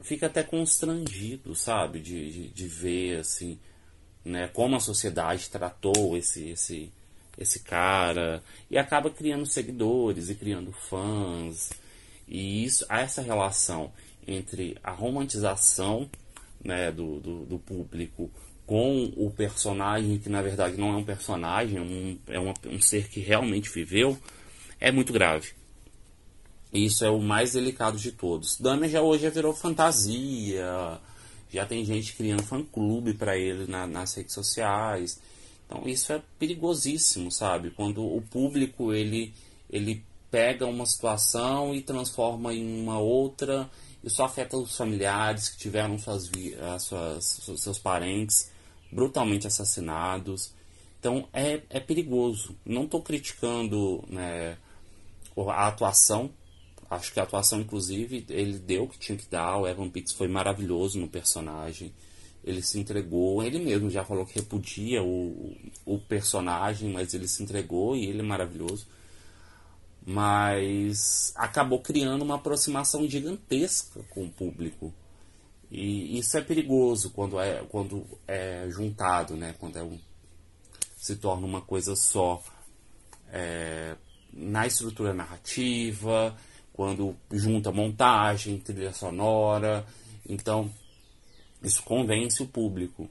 fica 0.00 0.26
até 0.26 0.42
constrangido, 0.42 1.54
sabe, 1.54 2.00
de, 2.00 2.32
de, 2.32 2.48
de, 2.48 2.66
ver 2.66 3.20
assim, 3.20 3.58
né, 4.24 4.48
como 4.48 4.76
a 4.76 4.80
sociedade 4.80 5.50
tratou 5.50 6.16
esse 6.16 6.50
esse 6.50 6.92
esse 7.36 7.60
cara 7.60 8.42
e 8.70 8.78
acaba 8.78 9.10
criando 9.10 9.46
seguidores 9.46 10.28
e 10.28 10.34
criando 10.34 10.70
fãs 10.72 11.70
e 12.28 12.64
isso 12.64 12.84
essa 12.88 13.22
relação 13.22 13.92
entre 14.26 14.76
a 14.82 14.92
romantização 14.92 16.08
né, 16.64 16.90
do, 16.92 17.20
do, 17.20 17.44
do 17.44 17.58
público 17.58 18.30
com 18.66 19.12
o 19.16 19.30
personagem 19.30 20.18
que 20.18 20.28
na 20.28 20.40
verdade 20.40 20.78
não 20.78 20.92
é 20.92 20.96
um 20.96 21.04
personagem, 21.04 21.78
é 21.78 21.80
um, 21.80 22.18
é 22.28 22.38
uma, 22.38 22.54
um 22.66 22.80
ser 22.80 23.08
que 23.08 23.20
realmente 23.20 23.68
viveu, 23.70 24.18
é 24.80 24.90
muito 24.90 25.12
grave. 25.12 25.50
Isso 26.72 27.04
é 27.04 27.10
o 27.10 27.20
mais 27.20 27.52
delicado 27.52 27.98
de 27.98 28.12
todos. 28.12 28.58
Dahmer 28.58 28.88
já 28.88 29.02
hoje 29.02 29.24
já 29.24 29.30
virou 29.30 29.52
fantasia, 29.52 30.98
já 31.50 31.66
tem 31.66 31.84
gente 31.84 32.14
criando 32.14 32.42
fã-clube 32.42 33.12
para 33.12 33.36
ele 33.36 33.70
na, 33.70 33.86
nas 33.86 34.14
redes 34.14 34.32
sociais. 34.32 35.20
Então 35.66 35.86
isso 35.86 36.12
é 36.12 36.22
perigosíssimo, 36.38 37.30
sabe? 37.30 37.70
Quando 37.70 38.02
o 38.02 38.22
público 38.22 38.92
ele, 38.94 39.34
ele 39.68 40.02
pega 40.30 40.66
uma 40.66 40.86
situação 40.86 41.74
e 41.74 41.82
transforma 41.82 42.54
em 42.54 42.80
uma 42.80 42.98
outra. 42.98 43.68
Isso 44.02 44.22
afeta 44.22 44.56
os 44.56 44.76
familiares 44.76 45.48
que 45.48 45.58
tiveram 45.58 45.98
suas, 45.98 46.30
suas, 46.80 47.60
seus 47.60 47.78
parentes 47.78 48.50
brutalmente 48.90 49.46
assassinados. 49.46 50.52
Então 50.98 51.28
é, 51.32 51.62
é 51.70 51.80
perigoso. 51.80 52.56
Não 52.64 52.84
estou 52.84 53.02
criticando 53.02 54.04
né, 54.08 54.56
a 55.36 55.68
atuação 55.68 56.30
Acho 56.92 57.10
que 57.10 57.18
a 57.18 57.22
atuação, 57.22 57.58
inclusive, 57.62 58.26
ele 58.28 58.58
deu 58.58 58.84
o 58.84 58.88
que 58.88 58.98
tinha 58.98 59.16
que 59.16 59.26
dar. 59.26 59.56
O 59.56 59.66
Evan 59.66 59.88
Pitts 59.88 60.12
foi 60.12 60.28
maravilhoso 60.28 61.00
no 61.00 61.08
personagem. 61.08 61.90
Ele 62.44 62.60
se 62.60 62.78
entregou. 62.78 63.42
Ele 63.42 63.58
mesmo 63.58 63.88
já 63.88 64.04
falou 64.04 64.26
que 64.26 64.34
repudia 64.34 65.02
o, 65.02 65.56
o 65.86 65.98
personagem, 65.98 66.92
mas 66.92 67.14
ele 67.14 67.26
se 67.26 67.42
entregou 67.42 67.96
e 67.96 68.04
ele 68.04 68.20
é 68.20 68.22
maravilhoso. 68.22 68.86
Mas 70.04 71.32
acabou 71.36 71.80
criando 71.80 72.22
uma 72.22 72.34
aproximação 72.34 73.08
gigantesca 73.08 74.00
com 74.10 74.24
o 74.24 74.30
público. 74.30 74.92
E 75.70 76.18
isso 76.18 76.36
é 76.36 76.42
perigoso 76.42 77.10
quando 77.10 77.40
é, 77.40 77.64
quando 77.70 78.04
é 78.26 78.66
juntado, 78.68 79.36
né? 79.36 79.54
quando 79.58 79.78
é 79.78 79.82
um, 79.82 79.98
se 80.96 81.16
torna 81.16 81.46
uma 81.46 81.60
coisa 81.60 81.96
só. 81.96 82.42
É, 83.30 83.96
na 84.32 84.66
estrutura 84.66 85.12
narrativa, 85.12 86.36
quando 86.72 87.16
junta 87.30 87.70
montagem, 87.70 88.58
trilha 88.58 88.92
sonora. 88.92 89.86
Então, 90.28 90.70
isso 91.62 91.82
convence 91.82 92.42
o 92.42 92.46
público. 92.46 93.08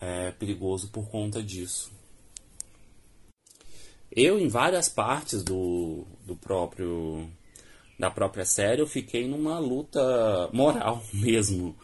É 0.00 0.30
perigoso 0.32 0.88
por 0.88 1.08
conta 1.08 1.42
disso. 1.42 1.92
Eu, 4.12 4.38
em 4.38 4.48
várias 4.48 4.88
partes 4.88 5.42
do, 5.42 6.04
do 6.26 6.36
próprio 6.36 7.28
da 7.98 8.10
própria 8.10 8.46
série, 8.46 8.80
eu 8.80 8.86
fiquei 8.86 9.28
numa 9.28 9.58
luta 9.58 10.48
moral 10.52 11.02
mesmo. 11.12 11.76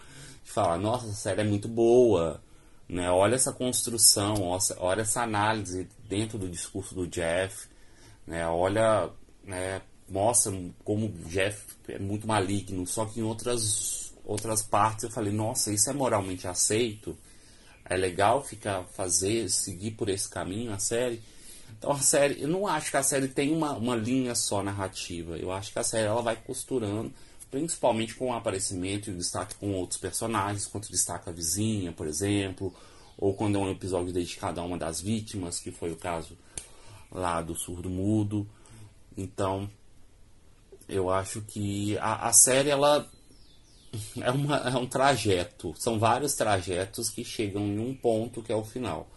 De 0.42 0.50
falar, 0.50 0.78
nossa, 0.78 1.06
a 1.06 1.12
série 1.12 1.42
é 1.42 1.44
muito 1.44 1.68
boa. 1.68 2.42
Né? 2.88 3.10
Olha 3.10 3.34
essa 3.34 3.52
construção, 3.52 4.56
olha 4.78 5.02
essa 5.02 5.22
análise 5.22 5.88
dentro 6.08 6.38
do 6.38 6.48
discurso 6.48 6.94
do 6.94 7.06
Jeff. 7.06 7.68
Né? 8.26 8.46
Olha 8.48 9.10
né, 9.44 9.82
mostra 10.08 10.52
como 10.84 11.06
o 11.06 11.28
Jeff 11.28 11.64
é 11.88 11.98
muito 11.98 12.26
maligno, 12.26 12.86
só 12.86 13.06
que 13.06 13.20
em 13.20 13.22
outras, 13.22 14.12
outras 14.24 14.62
partes 14.62 15.04
eu 15.04 15.10
falei, 15.10 15.32
nossa, 15.32 15.72
isso 15.72 15.90
é 15.90 15.92
moralmente 15.92 16.48
aceito? 16.48 17.16
É 17.84 17.96
legal 17.96 18.42
ficar, 18.42 18.84
fazer, 18.84 19.48
seguir 19.48 19.92
por 19.92 20.08
esse 20.08 20.28
caminho 20.28 20.72
a 20.72 20.78
série? 20.78 21.22
Então 21.86 21.94
a 21.94 22.00
série, 22.00 22.42
eu 22.42 22.48
não 22.48 22.66
acho 22.66 22.90
que 22.90 22.96
a 22.96 23.02
série 23.04 23.28
tem 23.28 23.54
uma, 23.54 23.74
uma 23.74 23.94
linha 23.94 24.34
só 24.34 24.60
narrativa, 24.60 25.38
eu 25.38 25.52
acho 25.52 25.72
que 25.72 25.78
a 25.78 25.84
série 25.84 26.08
ela 26.08 26.20
vai 26.20 26.34
costurando, 26.34 27.12
principalmente 27.48 28.12
com 28.16 28.30
o 28.30 28.34
aparecimento 28.34 29.08
e 29.08 29.12
o 29.12 29.16
destaque 29.16 29.54
com 29.54 29.72
outros 29.72 30.00
personagens, 30.00 30.66
quando 30.66 30.88
destaca 30.88 31.30
a 31.30 31.32
vizinha, 31.32 31.92
por 31.92 32.08
exemplo, 32.08 32.74
ou 33.16 33.34
quando 33.34 33.54
é 33.54 33.60
um 33.60 33.70
episódio 33.70 34.12
dedicado 34.12 34.60
a 34.60 34.64
uma 34.64 34.76
das 34.76 35.00
vítimas, 35.00 35.60
que 35.60 35.70
foi 35.70 35.92
o 35.92 35.96
caso 35.96 36.36
lá 37.08 37.40
do 37.40 37.54
surdo 37.54 37.88
mudo. 37.88 38.44
Então, 39.16 39.70
eu 40.88 41.08
acho 41.08 41.40
que 41.42 41.96
a, 41.98 42.26
a 42.26 42.32
série 42.32 42.70
ela 42.70 43.08
é, 44.20 44.30
uma, 44.32 44.56
é 44.56 44.76
um 44.76 44.88
trajeto. 44.88 45.72
São 45.76 46.00
vários 46.00 46.34
trajetos 46.34 47.08
que 47.08 47.24
chegam 47.24 47.64
em 47.64 47.78
um 47.78 47.94
ponto 47.94 48.42
que 48.42 48.50
é 48.50 48.56
o 48.56 48.64
final. 48.64 49.08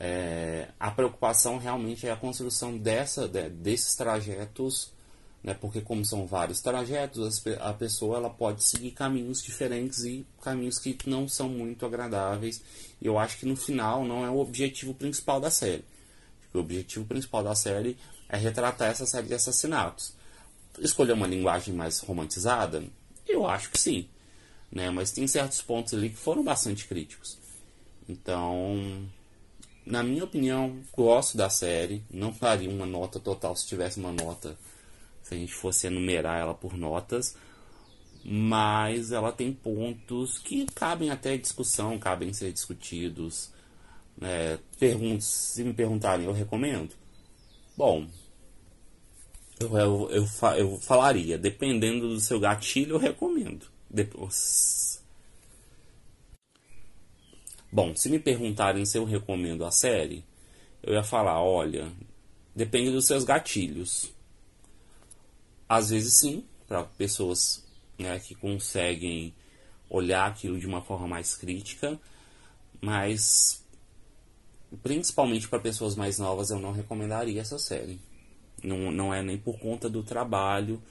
É, 0.00 0.68
a 0.78 0.90
preocupação 0.90 1.58
realmente 1.58 2.06
é 2.06 2.10
a 2.10 2.16
construção 2.16 2.76
dessa, 2.76 3.26
de, 3.26 3.48
desses 3.50 3.96
trajetos, 3.96 4.92
né, 5.42 5.54
porque 5.54 5.80
como 5.80 6.04
são 6.04 6.26
vários 6.26 6.60
trajetos, 6.60 7.42
a 7.60 7.72
pessoa 7.72 8.18
ela 8.18 8.30
pode 8.30 8.64
seguir 8.64 8.92
caminhos 8.92 9.42
diferentes 9.42 10.04
e 10.04 10.26
caminhos 10.42 10.78
que 10.78 10.96
não 11.06 11.28
são 11.28 11.48
muito 11.48 11.84
agradáveis. 11.84 12.62
E 13.00 13.06
eu 13.06 13.18
acho 13.18 13.38
que 13.38 13.46
no 13.46 13.56
final 13.56 14.04
não 14.04 14.24
é 14.24 14.30
o 14.30 14.38
objetivo 14.38 14.94
principal 14.94 15.40
da 15.40 15.50
série. 15.50 15.84
O 16.54 16.58
objetivo 16.58 17.04
principal 17.04 17.42
da 17.42 17.54
série 17.54 17.96
é 18.28 18.36
retratar 18.36 18.90
essa 18.90 19.06
série 19.06 19.28
de 19.28 19.34
assassinatos 19.34 20.18
escolher 20.80 21.12
uma 21.12 21.26
linguagem 21.26 21.74
mais 21.74 22.00
romantizada? 22.00 22.84
Eu 23.26 23.46
acho 23.46 23.70
que 23.70 23.78
sim. 23.78 24.08
Né? 24.70 24.90
Mas 24.90 25.12
tem 25.12 25.26
certos 25.26 25.60
pontos 25.62 25.94
ali 25.94 26.10
que 26.10 26.16
foram 26.16 26.42
bastante 26.42 26.86
críticos. 26.86 27.38
Então, 28.08 29.08
na 29.88 30.02
minha 30.02 30.24
opinião, 30.24 30.80
gosto 30.94 31.36
da 31.36 31.48
série. 31.48 32.04
Não 32.10 32.32
faria 32.32 32.68
uma 32.68 32.84
nota 32.84 33.18
total 33.18 33.56
se 33.56 33.66
tivesse 33.66 33.98
uma 33.98 34.12
nota, 34.12 34.56
se 35.22 35.34
a 35.34 35.36
gente 35.36 35.52
fosse 35.52 35.86
enumerar 35.86 36.38
ela 36.38 36.54
por 36.54 36.76
notas. 36.76 37.34
Mas 38.22 39.12
ela 39.12 39.32
tem 39.32 39.52
pontos 39.52 40.38
que 40.38 40.66
cabem 40.66 41.10
até 41.10 41.36
discussão, 41.38 41.98
cabem 41.98 42.32
ser 42.34 42.52
discutidos. 42.52 43.50
É, 44.20 44.58
se 45.20 45.64
me 45.64 45.72
perguntarem, 45.72 46.26
eu 46.26 46.32
recomendo? 46.32 46.94
Bom, 47.76 48.06
eu, 49.58 49.78
eu, 49.78 50.10
eu, 50.10 50.26
eu 50.56 50.78
falaria, 50.80 51.38
dependendo 51.38 52.08
do 52.08 52.20
seu 52.20 52.38
gatilho, 52.38 52.96
eu 52.96 52.98
recomendo. 52.98 53.66
Depois. 53.88 54.97
Bom, 57.70 57.94
se 57.94 58.08
me 58.08 58.18
perguntarem 58.18 58.84
se 58.86 58.96
eu 58.96 59.04
recomendo 59.04 59.64
a 59.64 59.70
série, 59.70 60.24
eu 60.82 60.94
ia 60.94 61.02
falar, 61.02 61.42
olha, 61.42 61.92
depende 62.54 62.90
dos 62.90 63.06
seus 63.06 63.24
gatilhos. 63.24 64.10
Às 65.68 65.90
vezes 65.90 66.14
sim, 66.14 66.44
para 66.66 66.84
pessoas 66.84 67.66
né, 67.98 68.18
que 68.20 68.34
conseguem 68.34 69.34
olhar 69.90 70.26
aquilo 70.26 70.58
de 70.58 70.66
uma 70.66 70.80
forma 70.80 71.06
mais 71.06 71.36
crítica, 71.36 71.98
mas 72.80 73.62
principalmente 74.82 75.48
para 75.48 75.58
pessoas 75.58 75.94
mais 75.94 76.18
novas 76.18 76.50
eu 76.50 76.58
não 76.58 76.72
recomendaria 76.72 77.40
essa 77.40 77.58
série. 77.58 78.00
Não, 78.62 78.90
não 78.90 79.12
é 79.12 79.22
nem 79.22 79.36
por 79.36 79.58
conta 79.58 79.88
do 79.88 80.02
trabalho 80.02 80.82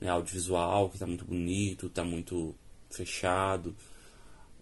né, 0.00 0.08
audiovisual, 0.08 0.88
que 0.88 0.96
está 0.96 1.06
muito 1.06 1.24
bonito, 1.24 1.86
está 1.86 2.04
muito 2.04 2.54
fechado, 2.90 3.74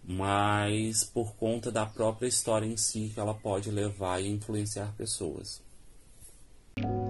mas 0.09 1.03
por 1.03 1.35
conta 1.35 1.71
da 1.71 1.85
própria 1.85 2.27
história 2.27 2.65
em 2.65 2.75
si 2.75 3.11
que 3.13 3.19
ela 3.19 3.35
pode 3.35 3.69
levar 3.69 4.19
e 4.19 4.27
influenciar 4.27 4.91
pessoas. 4.97 5.61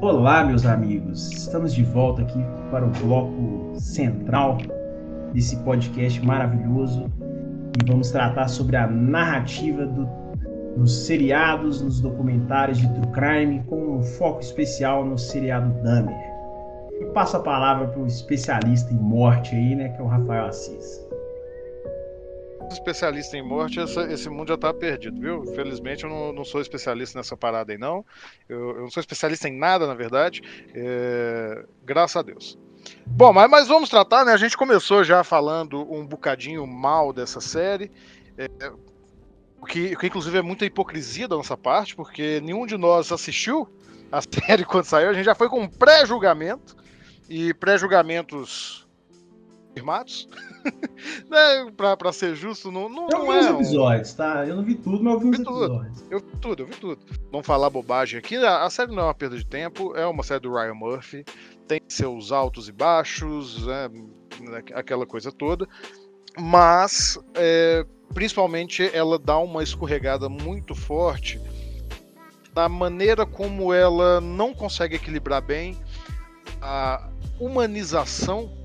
Olá, 0.01 0.43
meus 0.43 0.65
amigos. 0.65 1.31
Estamos 1.31 1.73
de 1.73 1.81
volta 1.81 2.23
aqui 2.23 2.39
para 2.69 2.85
o 2.85 2.89
bloco 2.89 3.79
central 3.79 4.57
desse 5.31 5.55
podcast 5.63 6.19
maravilhoso 6.25 7.09
e 7.81 7.89
vamos 7.89 8.11
tratar 8.11 8.49
sobre 8.49 8.75
a 8.75 8.85
narrativa 8.85 9.85
do, 9.85 10.05
nos 10.75 11.05
seriados, 11.05 11.81
nos 11.81 12.01
documentários 12.01 12.79
de 12.79 12.93
true 12.95 13.11
crime, 13.13 13.63
com 13.69 13.99
um 13.99 14.03
foco 14.03 14.41
especial 14.41 15.05
no 15.05 15.17
seriado 15.17 15.71
Dahmer. 15.83 16.19
E 16.99 17.05
passo 17.13 17.37
a 17.37 17.39
palavra 17.39 17.87
para 17.87 18.01
o 18.01 18.05
especialista 18.07 18.93
em 18.93 18.97
morte 18.97 19.55
aí, 19.55 19.73
né, 19.73 19.87
que 19.87 20.01
é 20.01 20.03
o 20.03 20.07
Rafael 20.07 20.47
Assis 20.47 21.08
especialista 22.73 23.37
em 23.37 23.41
morte, 23.41 23.79
essa, 23.79 24.11
esse 24.11 24.29
mundo 24.29 24.49
já 24.49 24.57
tá 24.57 24.73
perdido, 24.73 25.19
viu? 25.19 25.45
Felizmente 25.55 26.03
eu 26.03 26.09
não, 26.09 26.33
não 26.33 26.45
sou 26.45 26.61
especialista 26.61 27.17
nessa 27.17 27.35
parada 27.35 27.71
aí, 27.71 27.77
não. 27.77 28.05
Eu, 28.47 28.75
eu 28.75 28.81
não 28.81 28.91
sou 28.91 29.01
especialista 29.01 29.47
em 29.47 29.57
nada, 29.57 29.87
na 29.87 29.93
verdade. 29.93 30.41
É, 30.73 31.65
graças 31.83 32.15
a 32.15 32.21
Deus. 32.21 32.57
Bom, 33.05 33.33
mas, 33.33 33.49
mas 33.49 33.67
vamos 33.67 33.89
tratar, 33.89 34.25
né? 34.25 34.33
A 34.33 34.37
gente 34.37 34.57
começou 34.57 35.03
já 35.03 35.23
falando 35.23 35.81
um 35.91 36.05
bocadinho 36.05 36.65
mal 36.65 37.11
dessa 37.11 37.41
série. 37.41 37.91
É, 38.37 38.49
o 39.61 39.65
que, 39.65 39.95
que 39.95 40.07
inclusive 40.07 40.37
é 40.37 40.41
muita 40.41 40.65
hipocrisia 40.65 41.27
da 41.27 41.35
nossa 41.35 41.57
parte, 41.57 41.95
porque 41.95 42.39
nenhum 42.41 42.65
de 42.65 42.77
nós 42.77 43.11
assistiu 43.11 43.67
a 44.11 44.21
série 44.45 44.63
quando 44.63 44.85
saiu. 44.85 45.09
A 45.09 45.13
gente 45.13 45.25
já 45.25 45.35
foi 45.35 45.49
com 45.49 45.67
pré-julgamento. 45.67 46.77
E 47.29 47.53
pré-julgamentos 47.53 48.87
confirmados. 49.79 50.27
né, 51.29 51.71
pra, 51.75 51.95
pra 51.95 52.11
ser 52.11 52.35
justo, 52.35 52.71
não, 52.71 52.89
não, 52.89 53.09
eu 53.09 53.25
vi 53.25 53.31
é. 53.31 53.49
episódios, 53.51 54.13
um... 54.13 54.17
tá? 54.17 54.45
Eu 54.45 54.55
não 54.55 54.63
vi 54.63 54.75
tudo, 54.75 55.03
mas 55.03 55.13
eu 55.13 55.19
vi, 55.19 55.31
vi 55.31 55.41
uns 55.41 55.43
tudo. 55.43 55.65
episódios. 55.65 56.05
Eu 56.09 56.19
vi 56.19 56.37
tudo, 56.41 56.63
eu 56.63 56.67
vi 56.67 56.75
tudo. 56.75 56.99
Vamos 57.31 57.47
falar 57.47 57.69
bobagem 57.69 58.19
aqui. 58.19 58.35
A, 58.37 58.63
a, 58.63 58.69
série 58.69 58.91
não 58.91 59.03
é 59.03 59.05
uma 59.05 59.13
perda 59.13 59.37
de 59.37 59.45
tempo, 59.45 59.95
é 59.95 60.05
uma 60.05 60.23
série 60.23 60.41
do 60.41 60.53
Ryan 60.53 60.73
Murphy. 60.73 61.23
Tem 61.67 61.81
seus 61.87 62.31
altos 62.31 62.67
e 62.67 62.71
baixos, 62.71 63.65
né, 63.67 63.89
aquela 64.73 65.05
coisa 65.05 65.31
toda. 65.31 65.67
Mas, 66.37 67.17
é, 67.35 67.85
principalmente, 68.13 68.89
ela 68.93 69.19
dá 69.19 69.37
uma 69.37 69.63
escorregada 69.63 70.29
muito 70.29 70.73
forte 70.75 71.39
na 72.55 72.67
maneira 72.67 73.25
como 73.25 73.73
ela 73.73 74.19
não 74.19 74.53
consegue 74.53 74.95
equilibrar 74.95 75.41
bem 75.41 75.77
a 76.61 77.09
humanização 77.39 78.58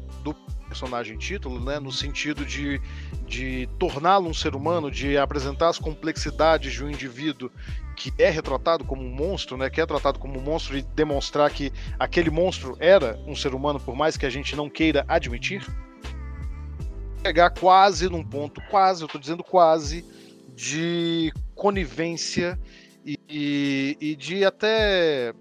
personagem 0.74 1.16
título, 1.16 1.60
né, 1.60 1.78
no 1.78 1.92
sentido 1.92 2.44
de, 2.44 2.82
de 3.26 3.68
torná-lo 3.78 4.28
um 4.28 4.34
ser 4.34 4.56
humano, 4.56 4.90
de 4.90 5.16
apresentar 5.16 5.68
as 5.68 5.78
complexidades 5.78 6.72
de 6.72 6.82
um 6.82 6.90
indivíduo 6.90 7.48
que 7.96 8.12
é 8.18 8.28
retratado 8.28 8.84
como 8.84 9.00
um 9.00 9.08
monstro, 9.08 9.56
né, 9.56 9.70
que 9.70 9.80
é 9.80 9.86
tratado 9.86 10.18
como 10.18 10.36
um 10.36 10.42
monstro 10.42 10.76
e 10.76 10.82
demonstrar 10.82 11.48
que 11.50 11.72
aquele 11.96 12.28
monstro 12.28 12.76
era 12.80 13.16
um 13.24 13.36
ser 13.36 13.54
humano, 13.54 13.78
por 13.78 13.94
mais 13.94 14.16
que 14.16 14.26
a 14.26 14.30
gente 14.30 14.56
não 14.56 14.68
queira 14.68 15.04
admitir. 15.06 15.64
Chegar 17.24 17.50
quase 17.50 18.08
num 18.08 18.24
ponto, 18.24 18.60
quase, 18.68 19.02
eu 19.02 19.06
estou 19.06 19.20
dizendo 19.20 19.44
quase, 19.44 20.04
de 20.56 21.32
conivência 21.54 22.58
e, 23.06 23.16
e, 23.28 23.96
e 24.00 24.16
de 24.16 24.44
até 24.44 25.32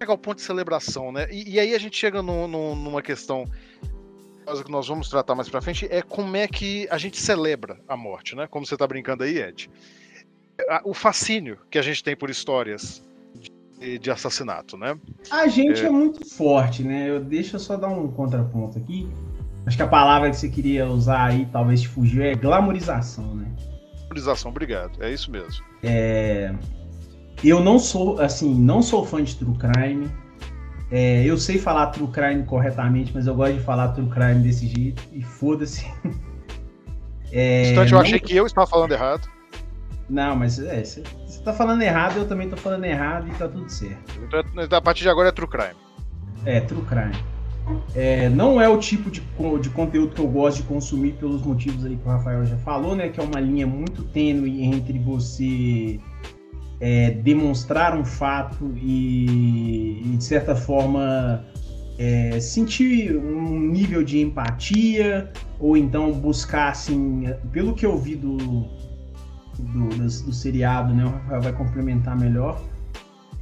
chegar 0.00 0.12
ao 0.12 0.18
ponto 0.18 0.38
de 0.38 0.42
celebração, 0.42 1.12
né? 1.12 1.28
E, 1.30 1.54
e 1.54 1.60
aí 1.60 1.74
a 1.74 1.78
gente 1.78 1.96
chega 1.96 2.22
no, 2.22 2.48
no, 2.48 2.74
numa 2.74 3.00
questão 3.00 3.46
coisa 4.50 4.64
que 4.64 4.70
nós 4.70 4.88
vamos 4.88 5.08
tratar 5.08 5.34
mais 5.34 5.48
pra 5.48 5.60
frente 5.60 5.86
é 5.90 6.02
como 6.02 6.36
é 6.36 6.48
que 6.48 6.86
a 6.90 6.98
gente 6.98 7.18
celebra 7.18 7.78
a 7.88 7.96
morte, 7.96 8.34
né? 8.34 8.46
Como 8.48 8.66
você 8.66 8.76
tá 8.76 8.86
brincando 8.86 9.22
aí, 9.22 9.38
Ed. 9.38 9.70
O 10.84 10.92
fascínio 10.92 11.58
que 11.70 11.78
a 11.78 11.82
gente 11.82 12.02
tem 12.02 12.16
por 12.16 12.28
histórias 12.28 13.02
de, 13.78 13.98
de 13.98 14.10
assassinato, 14.10 14.76
né? 14.76 14.98
A 15.30 15.46
gente 15.46 15.82
é... 15.82 15.86
é... 15.86 15.90
muito 15.90 16.28
forte, 16.28 16.82
né? 16.82 17.08
Eu 17.08 17.20
deixa 17.20 17.56
eu 17.56 17.60
só 17.60 17.76
dar 17.76 17.88
um 17.88 18.08
contraponto 18.08 18.78
aqui. 18.78 19.08
Acho 19.66 19.76
que 19.76 19.82
a 19.82 19.88
palavra 19.88 20.30
que 20.30 20.36
você 20.36 20.48
queria 20.48 20.86
usar 20.86 21.26
aí, 21.26 21.46
talvez 21.52 21.82
te 21.82 21.88
fugiu, 21.88 22.22
é 22.22 22.34
glamorização, 22.34 23.34
né? 23.34 23.46
Glamorização, 24.00 24.50
obrigado. 24.50 25.02
É 25.02 25.12
isso 25.12 25.30
mesmo. 25.30 25.64
É... 25.82 26.52
Eu 27.42 27.60
não 27.60 27.78
sou, 27.78 28.20
assim, 28.20 28.52
não 28.52 28.82
sou 28.82 29.06
fã 29.06 29.22
de 29.22 29.36
true 29.36 29.56
crime. 29.56 30.10
É, 30.90 31.24
eu 31.24 31.38
sei 31.38 31.58
falar 31.58 31.86
true 31.88 32.08
crime 32.08 32.42
corretamente, 32.44 33.12
mas 33.14 33.26
eu 33.26 33.34
gosto 33.34 33.54
de 33.54 33.60
falar 33.60 33.88
true 33.88 34.08
crime 34.08 34.42
desse 34.42 34.66
jeito 34.66 35.02
e 35.12 35.22
foda-se. 35.22 35.86
É, 37.32 37.70
Instante, 37.70 37.92
eu 37.92 37.96
não... 37.96 38.02
achei 38.04 38.18
que 38.18 38.34
eu 38.34 38.44
estava 38.44 38.66
falando 38.66 38.90
errado. 38.90 39.28
Não, 40.08 40.34
mas 40.34 40.58
é, 40.58 40.82
você 40.82 41.04
está 41.28 41.52
falando 41.52 41.80
errado, 41.80 42.16
eu 42.16 42.26
também 42.26 42.48
estou 42.48 42.58
falando 42.58 42.84
errado 42.84 43.28
e 43.28 43.30
tá 43.36 43.46
tudo 43.46 43.70
certo. 43.70 44.20
Então, 44.56 44.76
a 44.76 44.82
partir 44.82 45.04
de 45.04 45.08
agora 45.08 45.28
é 45.28 45.32
true 45.32 45.46
crime. 45.46 45.76
É, 46.44 46.58
true 46.60 46.82
crime. 46.82 47.14
É, 47.94 48.28
não 48.28 48.60
é 48.60 48.68
o 48.68 48.78
tipo 48.78 49.10
de, 49.10 49.22
de 49.60 49.70
conteúdo 49.70 50.12
que 50.12 50.20
eu 50.20 50.26
gosto 50.26 50.56
de 50.56 50.62
consumir 50.64 51.12
pelos 51.12 51.42
motivos 51.42 51.86
aí 51.86 51.96
que 51.96 52.08
o 52.08 52.10
Rafael 52.10 52.44
já 52.44 52.56
falou, 52.58 52.96
né? 52.96 53.08
Que 53.08 53.20
é 53.20 53.22
uma 53.22 53.38
linha 53.38 53.66
muito 53.66 54.02
tênue 54.02 54.64
entre 54.64 54.98
você 54.98 56.00
é, 56.80 57.10
demonstrar 57.10 57.96
um 57.96 58.04
fato 58.04 58.72
e, 58.76 60.02
e 60.04 60.16
de 60.16 60.24
certa 60.24 60.56
forma, 60.56 61.44
é, 61.98 62.40
sentir 62.40 63.16
um 63.16 63.60
nível 63.60 64.02
de 64.02 64.20
empatia 64.20 65.30
ou 65.58 65.76
então 65.76 66.10
buscar, 66.12 66.70
assim, 66.70 67.24
pelo 67.52 67.74
que 67.74 67.84
eu 67.84 67.98
vi 67.98 68.16
do, 68.16 68.36
do, 68.36 69.88
do, 69.88 69.98
do 69.98 70.32
seriado, 70.32 70.94
né, 70.94 71.04
o 71.04 71.10
Rafael 71.10 71.42
vai 71.42 71.52
complementar 71.52 72.18
melhor, 72.18 72.62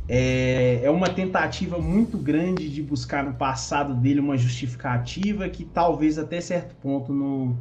é, 0.09 0.81
é 0.83 0.90
uma 0.90 1.09
tentativa 1.09 1.79
muito 1.79 2.16
grande 2.16 2.68
de 2.68 2.83
buscar 2.83 3.22
no 3.22 3.35
passado 3.35 3.94
dele 3.94 4.20
uma 4.20 4.38
justificativa 4.38 5.48
que 5.51 5.66
talvez 5.66 6.18
até 6.18 6.40
certo 6.40 6.74
ponto 6.77 7.12
não, 7.12 7.59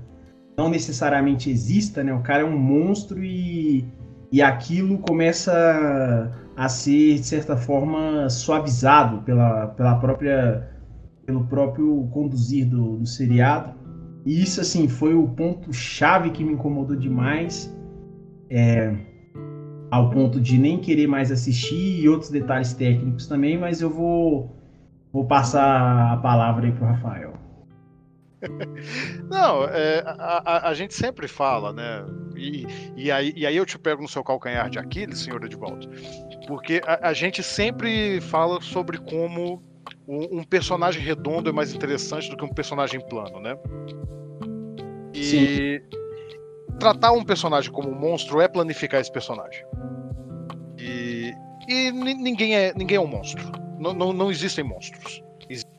não 0.58 0.70
necessariamente 0.70 1.50
exista, 1.50 2.02
né? 2.04 2.14
O 2.14 2.22
cara 2.22 2.44
é 2.44 2.46
um 2.46 2.58
monstro 2.58 3.22
e 3.22 3.86
e 4.32 4.42
aquilo 4.42 4.98
começa 5.00 6.32
a 6.56 6.70
ser 6.70 7.16
de 7.16 7.26
certa 7.26 7.56
forma 7.56 8.30
suavizado 8.30 9.22
pela, 9.24 9.68
pela 9.68 9.96
própria 9.96 10.70
pelo 11.26 11.44
próprio 11.46 12.08
conduzir 12.12 12.66
do, 12.66 12.98
do 12.98 13.06
seriado. 13.06 13.74
E 14.26 14.42
isso 14.42 14.62
assim 14.62 14.88
foi 14.88 15.14
o 15.14 15.28
ponto 15.28 15.74
chave 15.74 16.32
que 16.32 16.44
me 16.44 16.54
incomodou 16.54 16.96
demais 16.96 17.74
é, 18.50 18.96
ao 19.92 20.10
ponto 20.10 20.40
de 20.40 20.58
nem 20.58 20.80
querer 20.80 21.08
mais 21.08 21.32
assistir 21.32 22.02
e 22.02 22.08
outros 22.08 22.30
detalhes 22.30 22.74
técnicos 22.74 23.28
também 23.28 23.58
mas 23.58 23.82
eu 23.82 23.90
vou 23.90 24.56
vou 25.12 25.26
passar 25.26 26.14
a 26.14 26.18
palavra 26.18 26.66
aí 26.66 26.72
para 26.72 26.84
o 26.84 26.88
Rafael 26.88 27.34
Não, 29.30 29.64
é, 29.64 30.04
a, 30.06 30.44
a, 30.46 30.70
a, 30.70 30.74
gente 30.74 30.94
sempre 30.94 31.28
fala, 31.28 31.74
né? 31.74 32.06
E, 32.36 32.66
e, 32.96 33.12
aí, 33.12 33.34
e 33.36 33.46
aí 33.46 33.56
eu 33.56 33.66
te 33.66 33.80
pego 33.80 34.02
no 34.02 34.08
seu 34.08 34.24
calcanhar 34.24 34.70
de 34.70 34.78
Aquiles, 34.78 35.20
senhor 35.20 35.44
Edvaldo, 35.44 35.90
porque 36.48 36.82
a, 36.86 37.10
a 37.10 37.14
gente 37.14 37.42
sempre 37.42 38.22
fala 38.22 38.62
sobre 38.62 39.00
como 39.00 39.64
um, 40.08 40.40
um, 40.40 40.44
personagem 40.44 41.02
redondo 41.02 41.50
é 41.50 41.52
mais 41.52 41.74
interessante 41.74 42.30
do 42.30 42.38
que 42.38 42.46
um 42.46 42.50
personagem 42.50 43.00
plano, 43.08 43.40
né? 43.40 43.58
E 45.14 45.24
Sim. 45.24 46.78
tratar 46.80 47.12
um 47.14 47.24
personagem 47.24 47.72
como 47.72 47.90
um 47.90 47.96
monstro 47.96 48.40
é 48.40 48.48
planificar 48.48 49.02
esse 49.02 49.12
personagem. 49.12 49.66
E, 50.78 51.34
e 51.68 51.92
ninguém, 51.92 52.56
é, 52.56 52.74
ninguém 52.76 52.98
é 52.98 53.02
um 53.02 53.08
monstro. 53.08 53.44
Não, 53.80 53.94
não, 53.94 54.14
não 54.14 54.30
existem 54.30 54.64
monstros. 54.64 55.24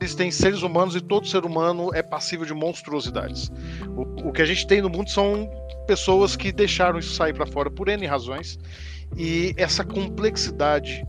Existem 0.09 0.31
seres 0.31 0.63
humanos 0.63 0.97
e 0.97 1.03
todo 1.03 1.27
ser 1.27 1.45
humano 1.45 1.91
é 1.95 2.03
passível 2.03 2.47
de 2.47 2.55
monstruosidades. 2.55 3.53
O, 3.95 4.29
o 4.29 4.33
que 4.33 4.41
a 4.41 4.47
gente 4.47 4.67
tem 4.67 4.81
no 4.81 4.89
mundo 4.89 5.11
são 5.11 5.51
pessoas 5.87 6.35
que 6.35 6.51
deixaram 6.51 6.99
isso 6.99 7.15
sair 7.15 7.35
para 7.35 7.45
fora 7.45 7.71
por 7.71 7.89
N 7.91 8.07
razões. 8.07 8.59
E 9.19 9.53
essa 9.59 9.85
complexidade 9.85 11.05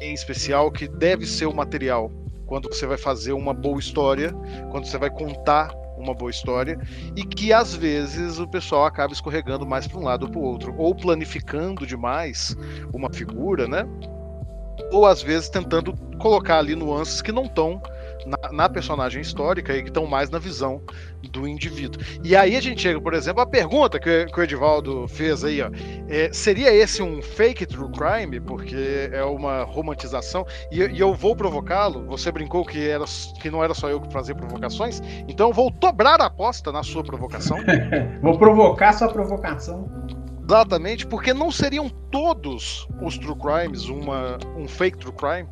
em 0.00 0.12
especial 0.12 0.70
que 0.70 0.86
deve 0.86 1.24
ser 1.24 1.46
o 1.46 1.54
material 1.54 2.12
quando 2.44 2.68
você 2.68 2.86
vai 2.86 2.98
fazer 2.98 3.32
uma 3.32 3.54
boa 3.54 3.80
história, 3.80 4.32
quando 4.70 4.84
você 4.84 4.98
vai 4.98 5.08
contar 5.08 5.74
uma 5.96 6.12
boa 6.14 6.30
história 6.30 6.78
e 7.16 7.24
que 7.24 7.50
às 7.50 7.74
vezes 7.74 8.38
o 8.38 8.46
pessoal 8.46 8.84
acaba 8.84 9.12
escorregando 9.12 9.66
mais 9.66 9.88
para 9.88 9.98
um 9.98 10.04
lado 10.04 10.26
ou 10.26 10.30
para 10.30 10.38
o 10.38 10.42
outro, 10.42 10.74
ou 10.76 10.94
planificando 10.94 11.86
demais 11.86 12.54
uma 12.92 13.10
figura, 13.10 13.66
né? 13.66 13.88
ou 14.92 15.06
às 15.06 15.22
vezes 15.22 15.48
tentando 15.48 15.94
colocar 16.18 16.58
ali 16.58 16.74
nuances 16.74 17.20
que 17.20 17.32
não 17.32 17.44
estão 17.44 17.82
na, 18.28 18.52
na, 18.52 18.68
personagem 18.68 19.20
histórica 19.20 19.74
e 19.74 19.82
que 19.82 19.88
estão 19.88 20.06
mais 20.06 20.30
na 20.30 20.38
visão 20.38 20.80
do 21.30 21.48
indivíduo. 21.48 22.00
E 22.22 22.36
aí 22.36 22.56
a 22.56 22.60
gente 22.60 22.82
chega, 22.82 23.00
por 23.00 23.14
exemplo, 23.14 23.40
a 23.40 23.46
pergunta 23.46 23.98
que, 23.98 24.26
que 24.26 24.38
o 24.38 24.42
Edivaldo 24.42 25.08
fez 25.08 25.42
aí, 25.44 25.62
ó, 25.62 25.70
é, 26.08 26.30
seria 26.32 26.72
esse 26.72 27.02
um 27.02 27.20
fake 27.22 27.66
true 27.66 27.90
crime? 27.90 28.40
Porque 28.40 29.10
é 29.12 29.24
uma 29.24 29.64
romantização. 29.64 30.46
E, 30.70 30.78
e 30.78 31.00
eu 31.00 31.14
vou 31.14 31.34
provocá-lo. 31.34 32.06
Você 32.06 32.30
brincou 32.30 32.64
que, 32.64 32.88
era, 32.88 33.04
que 33.40 33.50
não 33.50 33.64
era 33.64 33.74
só 33.74 33.88
eu 33.88 34.00
que 34.00 34.12
fazia 34.12 34.34
provocações, 34.34 35.00
então 35.26 35.48
eu 35.48 35.54
vou 35.54 35.70
dobrar 35.70 36.20
a 36.20 36.26
aposta 36.26 36.70
na 36.70 36.82
sua 36.82 37.02
provocação. 37.02 37.58
vou 38.22 38.38
provocar 38.38 38.92
sua 38.92 39.08
provocação. 39.08 39.88
Exatamente, 40.48 41.06
porque 41.06 41.34
não 41.34 41.52
seriam 41.52 41.90
todos 42.10 42.88
os 43.02 43.18
true 43.18 43.36
crimes 43.36 43.90
uma, 43.90 44.38
um 44.56 44.66
fake 44.66 44.96
true 44.96 45.12
crime. 45.12 45.46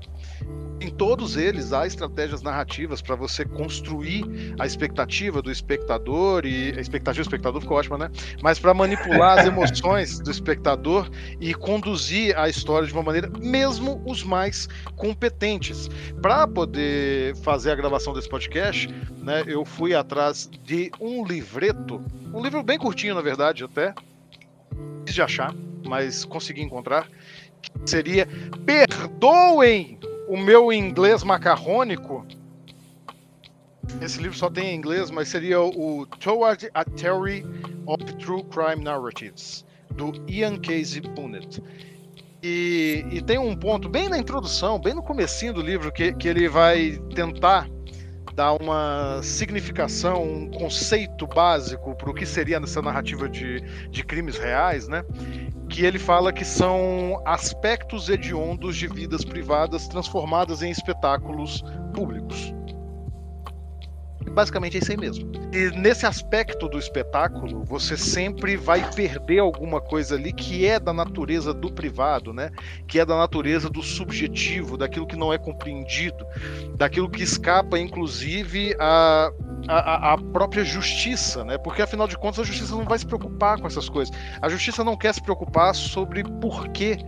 Em 0.81 0.89
todos 0.89 1.37
eles 1.37 1.71
há 1.75 1.87
estratégias 1.87 2.41
narrativas 2.41 3.03
para 3.03 3.15
você 3.15 3.45
construir 3.45 4.25
a 4.59 4.65
expectativa 4.65 5.43
do 5.43 5.53
espectador 5.53 6.47
e 6.47 6.73
a 6.75 6.81
expectativa 6.81 7.23
do 7.23 7.27
espectador 7.27 7.61
ficou 7.61 7.77
ótima, 7.77 7.99
né? 7.99 8.11
Mas 8.43 8.59
para 8.59 8.73
manipular 8.73 9.39
as 9.39 9.45
emoções 9.47 10.19
do 10.19 10.31
espectador 10.31 11.11
e 11.43 11.53
conduzir 11.53 12.35
a 12.39 12.49
história 12.49 12.89
de 12.89 12.95
uma 12.95 13.03
maneira, 13.03 13.31
mesmo 13.39 14.03
os 14.07 14.23
mais 14.23 14.67
competentes. 14.97 15.91
Para 16.23 16.49
poder 16.49 17.37
fazer 17.37 17.71
a 17.71 17.75
gravação 17.75 18.15
desse 18.15 18.31
podcast, 18.31 18.89
né, 19.19 19.45
eu 19.47 19.63
fui 19.63 19.95
atrás 19.95 20.49
de 20.65 20.91
um 20.99 21.23
livreto, 21.23 22.03
um 22.33 22.43
livro 22.43 22.63
bem 22.63 22.79
curtinho 22.79 23.15
na 23.15 23.21
verdade 23.21 23.63
até, 23.63 23.95
de 25.05 25.23
achar, 25.23 25.55
mas 25.87 26.25
consegui 26.25 26.63
encontrar, 26.63 27.09
seria 27.85 28.27
Perdoem 28.65 29.99
o 30.29 30.37
meu 30.37 30.73
inglês 30.73 31.23
macarrônico. 31.23 32.27
Esse 34.01 34.21
livro 34.21 34.37
só 34.37 34.51
tem 34.51 34.71
em 34.71 34.77
inglês, 34.77 35.11
mas 35.11 35.29
seria 35.29 35.61
o 35.61 36.07
Toward 36.19 36.69
a 36.75 36.85
Theory 36.85 37.45
of 37.87 38.05
True 38.17 38.43
Crime 38.45 38.83
Narratives, 38.83 39.65
do 39.93 40.13
Ian 40.29 40.59
Casey 40.59 41.01
Punnett. 41.01 41.63
E, 42.43 43.05
e, 43.11 43.23
tem 43.23 43.39
um 43.39 43.57
ponto 43.57 43.89
bem 43.89 44.09
na 44.09 44.19
introdução, 44.19 44.79
bem 44.79 44.95
no 44.95 45.03
comecinho 45.03 45.55
do 45.55 45.63
livro, 45.63 45.91
que, 45.91 46.13
que 46.13 46.29
ele 46.29 46.49
vai 46.49 47.01
tentar 47.15 47.69
dar 48.37 48.53
uma 48.53 49.21
significação, 49.23 50.23
um 50.23 50.51
conceito 50.51 51.27
básico 51.27 51.97
para 51.97 52.11
o 52.11 52.15
que 52.15 52.27
seria 52.27 52.61
nessa 52.61 52.83
narrativa 52.83 53.27
de, 53.29 53.63
de 53.89 54.05
crimes 54.05 54.37
reais, 54.37 54.87
né? 54.87 55.03
Que 55.71 55.87
ele 55.87 55.99
fala 55.99 56.31
que 56.33 56.45
são 56.45 57.21
aspectos 57.25 58.11
hediondos 58.11 58.77
de 58.77 58.87
vidas 58.87 59.25
privadas 59.25 59.89
transformadas 59.89 60.63
em 60.63 60.71
espetáculos 60.71 61.65
públicos 61.95 62.55
basicamente 64.37 64.77
é 64.77 64.81
isso 64.81 64.91
aí 64.91 64.99
mesmo. 64.99 65.33
E 65.51 65.71
nesse 65.71 66.05
aspecto 66.05 66.69
do 66.69 66.79
espetáculo, 66.79 67.65
você 67.65 67.97
sempre 67.97 68.55
vai 68.55 68.87
perder 68.93 69.39
alguma 69.39 69.81
coisa 69.81 70.15
ali 70.15 70.31
que 70.31 70.67
é 70.67 70.79
da 70.79 70.93
natureza 70.93 71.55
do 71.55 71.73
privado, 71.73 72.35
né? 72.35 72.51
Que 72.87 73.01
é 73.01 73.07
da 73.07 73.17
natureza 73.17 73.71
do 73.71 73.83
subjetivo, 73.83 74.77
daquilo 74.77 75.07
que 75.07 75.17
não 75.17 75.33
é 75.33 75.39
compreendido, 75.39 76.27
daquilo 76.77 77.09
que 77.09 77.23
escapa, 77.23 77.79
inclusive, 77.79 78.77
a, 78.79 79.33
a, 79.67 80.13
a, 80.13 80.19
própria 80.19 80.65
justiça, 80.65 81.43
né? 81.43 81.57
Porque 81.57 81.81
afinal 81.81 82.07
de 82.07 82.19
contas 82.19 82.41
a 82.41 82.45
justiça 82.45 82.77
não 82.77 82.85
vai 82.85 82.99
se 82.99 83.07
preocupar 83.07 83.59
com 83.59 83.67
essas 83.67 83.89
coisas. 83.89 84.15
A 84.43 84.51
justiça 84.51 84.85
não 84.85 84.99
quer 84.99 85.15
se 85.15 85.23
preocupar 85.23 85.75
sobre 85.75 86.23
por 86.23 86.69
que 86.69 86.99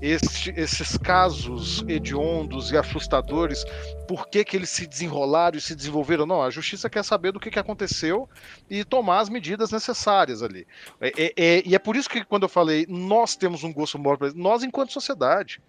este, 0.00 0.52
esses 0.56 0.96
casos 0.98 1.84
hediondos 1.88 2.70
e 2.70 2.76
assustadores, 2.76 3.64
por 4.06 4.28
que, 4.28 4.44
que 4.44 4.56
eles 4.56 4.70
se 4.70 4.86
desenrolaram 4.86 5.56
e 5.56 5.60
se 5.60 5.74
desenvolveram. 5.74 6.26
Não, 6.26 6.42
a 6.42 6.50
justiça 6.50 6.90
quer 6.90 7.04
saber 7.04 7.32
do 7.32 7.40
que, 7.40 7.50
que 7.50 7.58
aconteceu 7.58 8.28
e 8.68 8.84
tomar 8.84 9.20
as 9.20 9.28
medidas 9.28 9.70
necessárias 9.70 10.42
ali. 10.42 10.66
É, 11.00 11.12
é, 11.16 11.32
é, 11.36 11.62
e 11.64 11.74
é 11.74 11.78
por 11.78 11.96
isso 11.96 12.10
que 12.10 12.24
quando 12.24 12.44
eu 12.44 12.48
falei, 12.48 12.86
nós 12.88 13.36
temos 13.36 13.64
um 13.64 13.72
gosto 13.72 13.98
maior, 13.98 14.18
nós 14.34 14.62
enquanto 14.62 14.92
sociedade, 14.92 15.60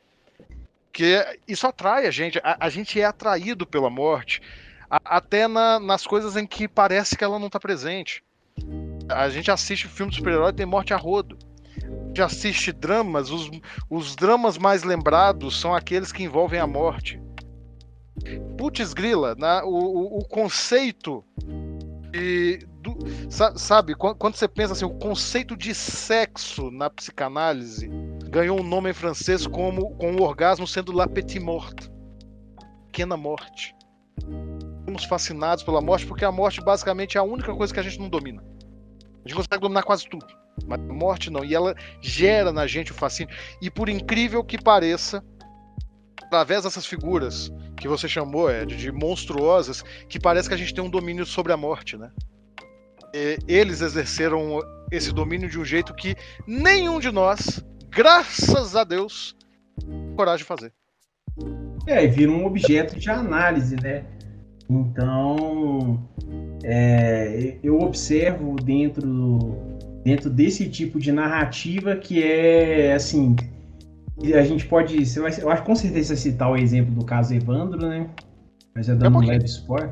que 0.91 1.23
isso 1.47 1.67
atrai 1.67 2.07
a 2.07 2.11
gente, 2.11 2.39
a, 2.43 2.57
a 2.59 2.69
gente 2.69 2.99
é 2.99 3.05
atraído 3.05 3.65
pela 3.65 3.89
morte, 3.89 4.41
a, 4.89 4.99
até 5.17 5.47
na, 5.47 5.79
nas 5.79 6.05
coisas 6.05 6.35
em 6.35 6.45
que 6.45 6.67
parece 6.67 7.15
que 7.15 7.23
ela 7.23 7.39
não 7.39 7.47
está 7.47 7.59
presente. 7.59 8.23
A 9.07 9.29
gente 9.29 9.49
assiste 9.49 9.87
filme 9.87 10.11
de 10.11 10.17
super-herói 10.17 10.51
tem 10.51 10.65
morte 10.65 10.93
a 10.93 10.97
rodo 10.97 11.37
gente 12.17 12.21
assiste 12.21 12.71
dramas, 12.71 13.29
os, 13.29 13.49
os 13.89 14.15
dramas 14.15 14.57
mais 14.57 14.83
lembrados 14.83 15.59
são 15.59 15.73
aqueles 15.73 16.11
que 16.11 16.23
envolvem 16.23 16.59
a 16.59 16.65
morte. 16.65 17.21
Putz 18.57 18.93
grila, 18.93 19.35
o, 19.63 19.69
o, 19.69 20.19
o 20.19 20.25
conceito 20.27 21.23
de, 22.11 22.65
do, 22.81 22.97
sabe, 23.29 23.93
quando 23.93 24.35
você 24.35 24.47
pensa 24.47 24.73
assim, 24.73 24.85
o 24.85 24.97
conceito 24.97 25.55
de 25.55 25.75
sexo 25.75 26.71
na 26.71 26.89
psicanálise 26.89 27.87
ganhou 28.29 28.59
um 28.59 28.63
nome 28.63 28.89
em 28.89 28.93
francês 28.93 29.45
como 29.45 29.95
com 29.97 30.15
o 30.15 30.23
orgasmo 30.23 30.65
sendo 30.65 30.91
la 30.91 31.07
petite 31.07 31.39
morte, 31.39 31.91
pequena 32.87 33.15
morte. 33.15 33.75
Somos 34.85 35.03
fascinados 35.03 35.63
pela 35.63 35.81
morte 35.81 36.07
porque 36.07 36.25
a 36.25 36.31
morte 36.31 36.59
basicamente 36.61 37.17
é 37.17 37.19
a 37.19 37.23
única 37.23 37.53
coisa 37.53 37.71
que 37.71 37.79
a 37.79 37.83
gente 37.83 37.99
não 37.99 38.09
domina. 38.09 38.43
A 39.23 39.27
gente 39.27 39.35
consegue 39.35 39.61
dominar 39.61 39.83
quase 39.83 40.09
tudo 40.09 40.25
mas 40.65 40.79
a 40.79 40.93
morte 40.93 41.29
não. 41.29 41.43
E 41.43 41.53
ela 41.53 41.75
gera 42.01 42.51
na 42.51 42.65
gente 42.65 42.91
o 42.91 42.95
fascínio. 42.95 43.33
E 43.61 43.69
por 43.69 43.89
incrível 43.89 44.43
que 44.43 44.61
pareça, 44.61 45.23
através 46.23 46.63
dessas 46.63 46.85
figuras 46.85 47.51
que 47.77 47.87
você 47.87 48.07
chamou, 48.07 48.49
Ed, 48.49 48.75
de 48.75 48.91
monstruosas, 48.91 49.83
que 50.09 50.19
parece 50.19 50.47
que 50.47 50.55
a 50.55 50.57
gente 50.57 50.73
tem 50.73 50.83
um 50.83 50.89
domínio 50.89 51.25
sobre 51.25 51.53
a 51.53 51.57
morte, 51.57 51.97
né? 51.97 52.11
E 53.13 53.37
eles 53.47 53.81
exerceram 53.81 54.59
esse 54.91 55.13
domínio 55.13 55.49
de 55.49 55.59
um 55.59 55.65
jeito 55.65 55.93
que 55.93 56.15
nenhum 56.45 56.99
de 56.99 57.11
nós, 57.11 57.63
graças 57.89 58.75
a 58.75 58.83
Deus, 58.83 59.35
tem 59.79 60.15
coragem 60.15 60.39
de 60.39 60.43
fazer. 60.43 60.73
É, 61.85 62.03
e 62.03 62.07
vira 62.07 62.31
um 62.31 62.45
objeto 62.45 62.99
de 62.99 63.09
análise, 63.09 63.75
né? 63.75 64.03
Então, 64.69 66.03
é, 66.63 67.57
eu 67.63 67.79
observo 67.79 68.55
dentro 68.55 69.76
dentro 70.07 70.29
desse 70.29 70.69
tipo 70.69 70.97
de 70.99 71.11
narrativa 71.11 71.93
que 71.97 72.23
é 72.23 72.93
assim. 72.93 73.35
A 74.33 74.41
gente 74.41 74.65
pode. 74.65 75.05
Você 75.05 75.19
vai, 75.19 75.31
eu 75.37 75.49
acho 75.49 75.61
que 75.63 75.67
com 75.67 75.75
certeza 75.75 76.15
você 76.15 76.29
citar 76.29 76.49
o 76.49 76.55
exemplo 76.55 76.95
do 76.95 77.03
caso 77.03 77.35
Evandro, 77.35 77.85
né? 77.85 78.09
Mas 78.73 78.87
é 78.87 78.95
dando 78.95 79.17
um 79.17 79.21
leve 79.21 79.43
spoiler. 79.43 79.91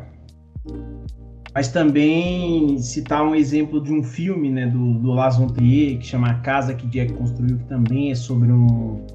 Mas 1.53 1.67
também 1.67 2.79
citar 2.79 3.23
um 3.23 3.35
exemplo 3.35 3.81
de 3.81 3.91
um 3.91 4.01
filme 4.01 4.49
né, 4.49 4.67
do, 4.67 4.93
do 4.99 5.15
Montrier, 5.39 5.99
que 5.99 6.05
chama 6.05 6.29
A 6.29 6.35
Casa 6.35 6.73
que 6.73 6.87
Jack 6.87 7.13
Construiu, 7.13 7.57
que 7.57 7.65
também 7.65 8.11
é 8.11 8.15
sobre 8.15 8.51
um, 8.51 9.05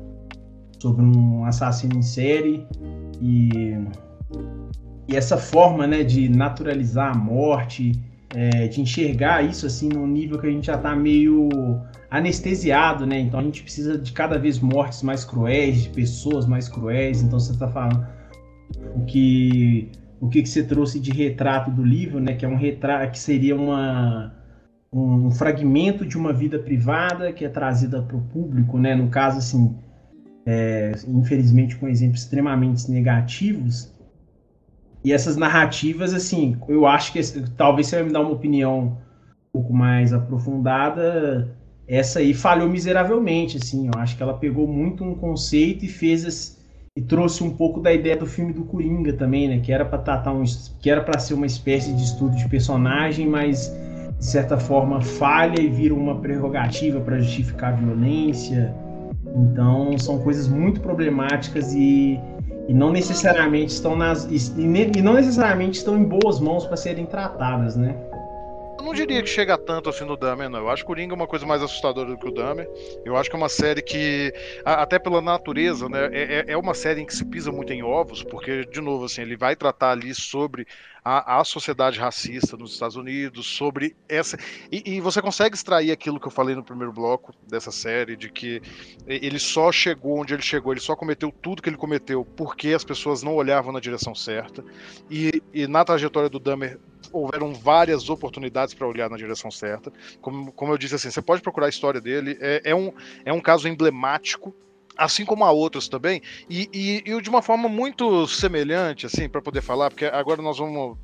sobre 0.79 1.03
um 1.03 1.45
assassino 1.47 1.97
em 1.97 2.03
série. 2.03 2.67
E, 3.21 3.75
e 5.09 5.17
essa 5.17 5.37
forma 5.39 5.87
né, 5.87 6.03
de 6.03 6.29
naturalizar 6.29 7.13
a 7.13 7.19
morte, 7.19 7.93
é, 8.35 8.69
de 8.69 8.81
enxergar 8.81 9.43
isso 9.43 9.67
assim 9.67 9.89
num 9.89 10.07
nível 10.07 10.39
que 10.39 10.47
a 10.47 10.51
gente 10.51 10.67
já 10.67 10.77
está 10.77 10.95
meio 10.95 11.49
anestesiado, 12.11 13.07
né? 13.07 13.21
Então 13.21 13.41
a 13.41 13.43
gente 13.43 13.63
precisa 13.63 13.99
de 13.99 14.13
cada 14.13 14.39
vez 14.39 14.59
mortes 14.59 15.03
mais 15.03 15.25
cruéis, 15.25 15.85
de 15.85 15.89
pessoas 15.91 16.47
mais 16.47 16.69
cruéis. 16.69 17.23
Então 17.23 17.39
você 17.39 17.53
está 17.53 17.69
falando 17.69 18.07
o 18.95 19.05
que 19.05 19.91
o 20.21 20.29
que, 20.29 20.43
que 20.43 20.49
você 20.49 20.63
trouxe 20.63 21.01
de 21.01 21.11
retrato 21.11 21.71
do 21.71 21.83
livro, 21.83 22.21
né? 22.21 22.35
Que 22.35 22.45
é 22.45 22.49
um 22.49 22.57
retrato 22.57 23.13
que 23.13 23.19
seria 23.19 23.57
uma 23.57 24.35
um 24.93 25.31
fragmento 25.31 26.05
de 26.05 26.19
uma 26.19 26.33
vida 26.33 26.59
privada 26.59 27.33
que 27.33 27.45
é 27.45 27.49
trazida 27.49 28.03
para 28.03 28.17
o 28.17 28.21
público, 28.23 28.77
né? 28.79 28.95
No 28.95 29.09
caso 29.09 29.39
assim, 29.39 29.77
é, 30.45 30.93
infelizmente 31.07 31.77
com 31.77 31.89
exemplos 31.89 32.23
extremamente 32.23 32.91
negativos, 32.91 33.93
e 35.03 35.13
essas 35.13 35.37
narrativas, 35.37 36.13
assim, 36.13 36.57
eu 36.69 36.87
acho 36.87 37.13
que 37.13 37.21
talvez 37.57 37.87
você 37.87 37.97
vai 37.97 38.05
me 38.05 38.13
dar 38.13 38.21
uma 38.21 38.33
opinião 38.33 38.99
um 39.49 39.53
pouco 39.53 39.73
mais 39.73 40.13
aprofundada. 40.13 41.57
Essa 41.89 42.19
aí 42.19 42.35
falhou 42.35 42.69
miseravelmente, 42.69 43.57
assim. 43.57 43.87
Eu 43.87 44.01
acho 44.01 44.17
que 44.17 44.23
ela 44.23 44.35
pegou 44.35 44.67
muito 44.67 45.03
um 45.03 45.15
conceito 45.15 45.85
e 45.85 45.89
fez 45.89 46.25
esse, 46.25 46.59
e 46.97 47.01
trouxe 47.01 47.43
um 47.43 47.51
pouco 47.51 47.81
da 47.81 47.93
ideia 47.93 48.17
do 48.17 48.27
filme 48.27 48.53
do 48.53 48.65
Coringa 48.65 49.15
também, 49.15 49.49
né? 49.49 49.61
Que 49.61 49.73
era 49.73 49.85
para 49.85 49.99
tratar 49.99 50.33
um, 50.33 50.45
que 50.81 50.91
era 50.91 51.01
para 51.01 51.19
ser 51.19 51.35
uma 51.35 51.47
espécie 51.47 51.95
de 51.95 52.03
estudo 52.03 52.37
de 52.37 52.47
personagem, 52.49 53.27
mas 53.27 53.75
de 54.19 54.27
certa 54.27 54.59
forma 54.59 55.01
falha 55.01 55.61
e 55.61 55.69
vira 55.69 55.95
uma 55.95 56.21
prerrogativa 56.21 57.01
para 57.01 57.19
justificar 57.21 57.73
a 57.73 57.77
violência. 57.77 58.75
Então 59.35 59.97
são 59.97 60.19
coisas 60.19 60.47
muito 60.47 60.81
problemáticas 60.81 61.73
e 61.73 62.21
e 62.71 62.73
não 62.73 62.93
necessariamente 62.93 63.73
estão 63.73 63.97
nas 63.97 64.29
e, 64.31 64.37
e 64.57 65.03
não 65.03 65.15
necessariamente 65.15 65.79
estão 65.79 65.99
em 65.99 66.05
boas 66.05 66.39
mãos 66.39 66.65
para 66.65 66.77
serem 66.77 67.05
tratadas, 67.05 67.75
né? 67.75 67.97
Eu 68.81 68.85
não 68.85 68.95
diria 68.95 69.23
que 69.23 69.29
chega 69.29 69.59
tanto 69.59 69.91
assim 69.91 70.07
no 70.07 70.17
Dahmer, 70.17 70.49
não. 70.49 70.61
Eu 70.61 70.71
acho 70.71 70.83
que 70.83 70.85
o 70.85 70.95
Coringa 70.95 71.13
é 71.13 71.15
uma 71.15 71.27
coisa 71.27 71.45
mais 71.45 71.63
assustadora 71.63 72.09
do 72.09 72.17
que 72.17 72.27
o 72.27 72.33
Dahmer. 72.33 72.67
Eu 73.05 73.15
acho 73.15 73.29
que 73.29 73.37
é 73.37 73.39
uma 73.39 73.51
série 73.51 73.83
que, 73.83 74.33
até 74.65 74.99
pela 74.99 75.21
natureza, 75.21 75.87
né, 75.87 76.09
é, 76.11 76.23
é, 76.23 76.53
é 76.53 76.57
uma 76.57 76.73
série 76.73 77.03
em 77.03 77.05
que 77.05 77.15
se 77.15 77.27
pisa 77.27 77.53
muito 77.53 77.75
em 77.75 77.83
ovos, 77.83 78.23
porque, 78.23 78.65
de 78.65 78.81
novo, 78.81 79.05
assim, 79.05 79.21
ele 79.21 79.37
vai 79.37 79.55
tratar 79.55 79.91
ali 79.91 80.15
sobre 80.15 80.67
a, 81.05 81.41
a 81.41 81.45
sociedade 81.45 81.99
racista 81.99 82.57
nos 82.57 82.73
Estados 82.73 82.97
Unidos, 82.97 83.47
sobre 83.49 83.95
essa. 84.09 84.39
E, 84.73 84.83
e, 84.95 85.01
você 85.01 85.21
consegue 85.21 85.55
extrair 85.55 85.93
aquilo 85.93 86.19
que 86.19 86.27
eu 86.27 86.33
falei 86.33 86.55
no 86.55 86.65
primeiro 86.65 86.91
bloco 86.91 87.35
dessa 87.47 87.71
série, 87.71 88.17
de 88.17 88.31
que 88.31 88.63
ele 89.07 89.39
só 89.39 89.71
chegou 89.71 90.19
onde 90.19 90.33
ele 90.33 90.43
chegou, 90.43 90.73
ele 90.73 90.81
só 90.81 90.97
cometeu 90.97 91.31
tudo 91.31 91.61
que 91.61 91.69
ele 91.69 91.77
cometeu 91.77 92.25
porque 92.25 92.69
as 92.69 92.83
pessoas 92.85 93.23
não 93.23 93.35
olhavam 93.35 93.73
na 93.73 93.81
direção 93.81 94.15
certa. 94.15 94.65
E, 95.11 95.43
e 95.53 95.67
na 95.67 95.85
trajetória 95.85 96.31
do 96.31 96.39
Dahmer 96.39 96.79
houveram 97.13 97.53
várias 97.53 98.09
oportunidades 98.09 98.75
para 98.75 98.87
olhar 98.87 99.11
na 99.11 99.17
direção 99.17 99.51
certa. 99.51 99.93
Como, 100.21 100.53
como 100.53 100.73
eu 100.73 100.79
disse, 100.79 100.95
assim, 100.95 101.11
você 101.11 101.23
pode 101.23 101.43
procurar 101.43 101.67
a 101.67 101.71
história 101.71 102.01
dele. 102.01 102.37
É, 102.41 102.63
é, 102.65 102.75
um, 102.75 102.93
é 103.25 103.33
um 103.33 103.41
caso 103.41 103.69
emblemático, 103.69 104.55
assim 104.97 105.25
como 105.25 105.45
há 105.45 105.51
outros 105.51 105.89
também, 105.89 106.21
e, 106.49 106.69
e, 106.73 107.11
e 107.11 107.21
de 107.21 107.31
uma 107.31 107.43
forma 107.43 107.69
muito 107.69 108.27
semelhante, 108.27 109.07
assim, 109.07 109.29
para 109.29 109.41
poder 109.41 109.63
falar, 109.63 109.91
porque 109.91 110.05
agora 110.05 110.43
nós 110.43 110.59
vamos 110.59 110.99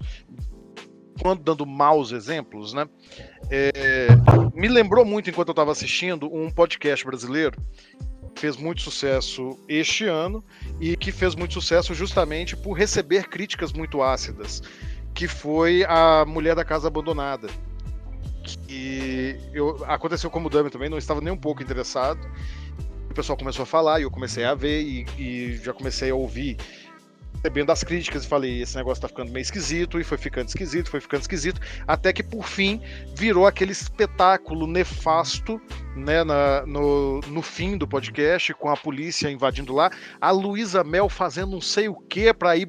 quando 1.20 1.42
dando 1.42 1.64
maus 1.64 2.12
exemplos, 2.12 2.74
né? 2.74 2.86
É, 3.50 4.08
me 4.54 4.68
lembrou 4.68 5.04
muito 5.04 5.30
enquanto 5.30 5.48
eu 5.48 5.52
estava 5.52 5.72
assistindo 5.72 6.32
um 6.32 6.50
podcast 6.50 7.04
brasileiro 7.06 7.56
fez 8.38 8.56
muito 8.56 8.82
sucesso 8.82 9.58
este 9.68 10.04
ano 10.04 10.44
e 10.80 10.96
que 10.96 11.10
fez 11.10 11.34
muito 11.34 11.54
sucesso 11.54 11.94
justamente 11.94 12.56
por 12.56 12.74
receber 12.74 13.28
críticas 13.28 13.72
muito 13.72 14.02
ácidas 14.02 14.62
que 15.16 15.26
foi 15.26 15.82
a 15.88 16.26
Mulher 16.26 16.54
da 16.54 16.64
Casa 16.64 16.88
Abandonada. 16.88 17.48
Que 18.44 19.40
eu, 19.52 19.82
aconteceu 19.86 20.30
como 20.30 20.50
Dummy 20.50 20.70
também, 20.70 20.90
não 20.90 20.98
estava 20.98 21.22
nem 21.22 21.32
um 21.32 21.38
pouco 21.38 21.62
interessado. 21.62 22.20
O 23.10 23.14
pessoal 23.14 23.36
começou 23.36 23.62
a 23.62 23.66
falar 23.66 23.98
e 23.98 24.02
eu 24.02 24.10
comecei 24.10 24.44
a 24.44 24.54
ver 24.54 24.82
e, 24.82 25.06
e 25.18 25.56
já 25.56 25.72
comecei 25.72 26.10
a 26.10 26.14
ouvir 26.14 26.58
recebendo 27.36 27.70
as 27.70 27.84
críticas 27.84 28.24
e 28.24 28.26
falei, 28.26 28.62
esse 28.62 28.76
negócio 28.76 29.00
tá 29.00 29.08
ficando 29.08 29.30
meio 29.30 29.42
esquisito, 29.42 30.00
e 30.00 30.04
foi 30.04 30.18
ficando 30.18 30.48
esquisito, 30.48 30.90
foi 30.90 31.00
ficando 31.00 31.20
esquisito, 31.20 31.60
até 31.86 32.12
que 32.12 32.22
por 32.22 32.44
fim 32.44 32.80
virou 33.14 33.46
aquele 33.46 33.72
espetáculo 33.72 34.66
nefasto, 34.66 35.60
né, 35.94 36.24
na, 36.24 36.66
no, 36.66 37.20
no 37.20 37.42
fim 37.42 37.78
do 37.78 37.86
podcast, 37.86 38.52
com 38.54 38.68
a 38.68 38.76
polícia 38.76 39.30
invadindo 39.30 39.72
lá, 39.72 39.90
a 40.20 40.30
Luísa 40.30 40.82
Mel 40.82 41.08
fazendo 41.08 41.52
não 41.52 41.60
sei 41.60 41.88
o 41.88 41.94
que 41.94 42.32
para 42.34 42.56
ir 42.56 42.68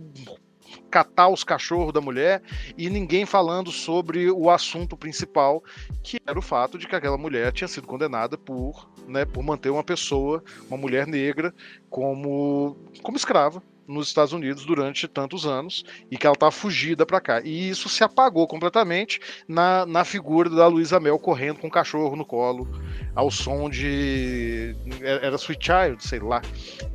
catar 0.90 1.30
os 1.30 1.44
cachorros 1.44 1.94
da 1.94 2.02
mulher 2.02 2.42
e 2.78 2.90
ninguém 2.90 3.26
falando 3.26 3.72
sobre 3.72 4.30
o 4.32 4.50
assunto 4.50 4.98
principal, 4.98 5.64
que 6.04 6.18
era 6.26 6.38
o 6.38 6.42
fato 6.42 6.78
de 6.78 6.88
que 6.88 6.96
aquela 6.96 7.18
mulher 7.18 7.52
tinha 7.52 7.68
sido 7.68 7.88
condenada 7.88 8.38
por, 8.38 8.90
né, 9.08 9.26
por 9.26 9.44
manter 9.44 9.70
uma 9.70 9.84
pessoa, 9.84 10.44
uma 10.70 10.78
mulher 10.78 11.06
negra, 11.08 11.54
como, 11.90 12.78
como 13.02 13.18
escrava 13.18 13.62
nos 13.88 14.10
Estados 14.10 14.34
Unidos 14.34 14.66
durante 14.66 15.08
tantos 15.08 15.46
anos 15.46 15.86
e 16.12 16.18
que 16.18 16.28
ela 16.28 16.34
estava 16.34 16.52
fugida 16.52 17.06
para 17.06 17.22
cá. 17.22 17.42
E 17.42 17.70
isso 17.70 17.88
se 17.88 18.04
apagou 18.04 18.46
completamente 18.46 19.20
na, 19.48 19.86
na 19.86 20.04
figura 20.04 20.50
da 20.50 20.68
Luísa 20.68 21.00
Mel 21.00 21.18
correndo 21.18 21.60
com 21.60 21.68
o 21.68 21.72
cachorro 21.72 22.16
no 22.16 22.26
colo, 22.26 22.68
ao 23.16 23.32
som 23.32 23.70
de. 23.70 24.76
Era 25.02 25.38
Sweet 25.38 25.66
Child, 25.66 26.06
sei 26.06 26.20
lá. 26.20 26.42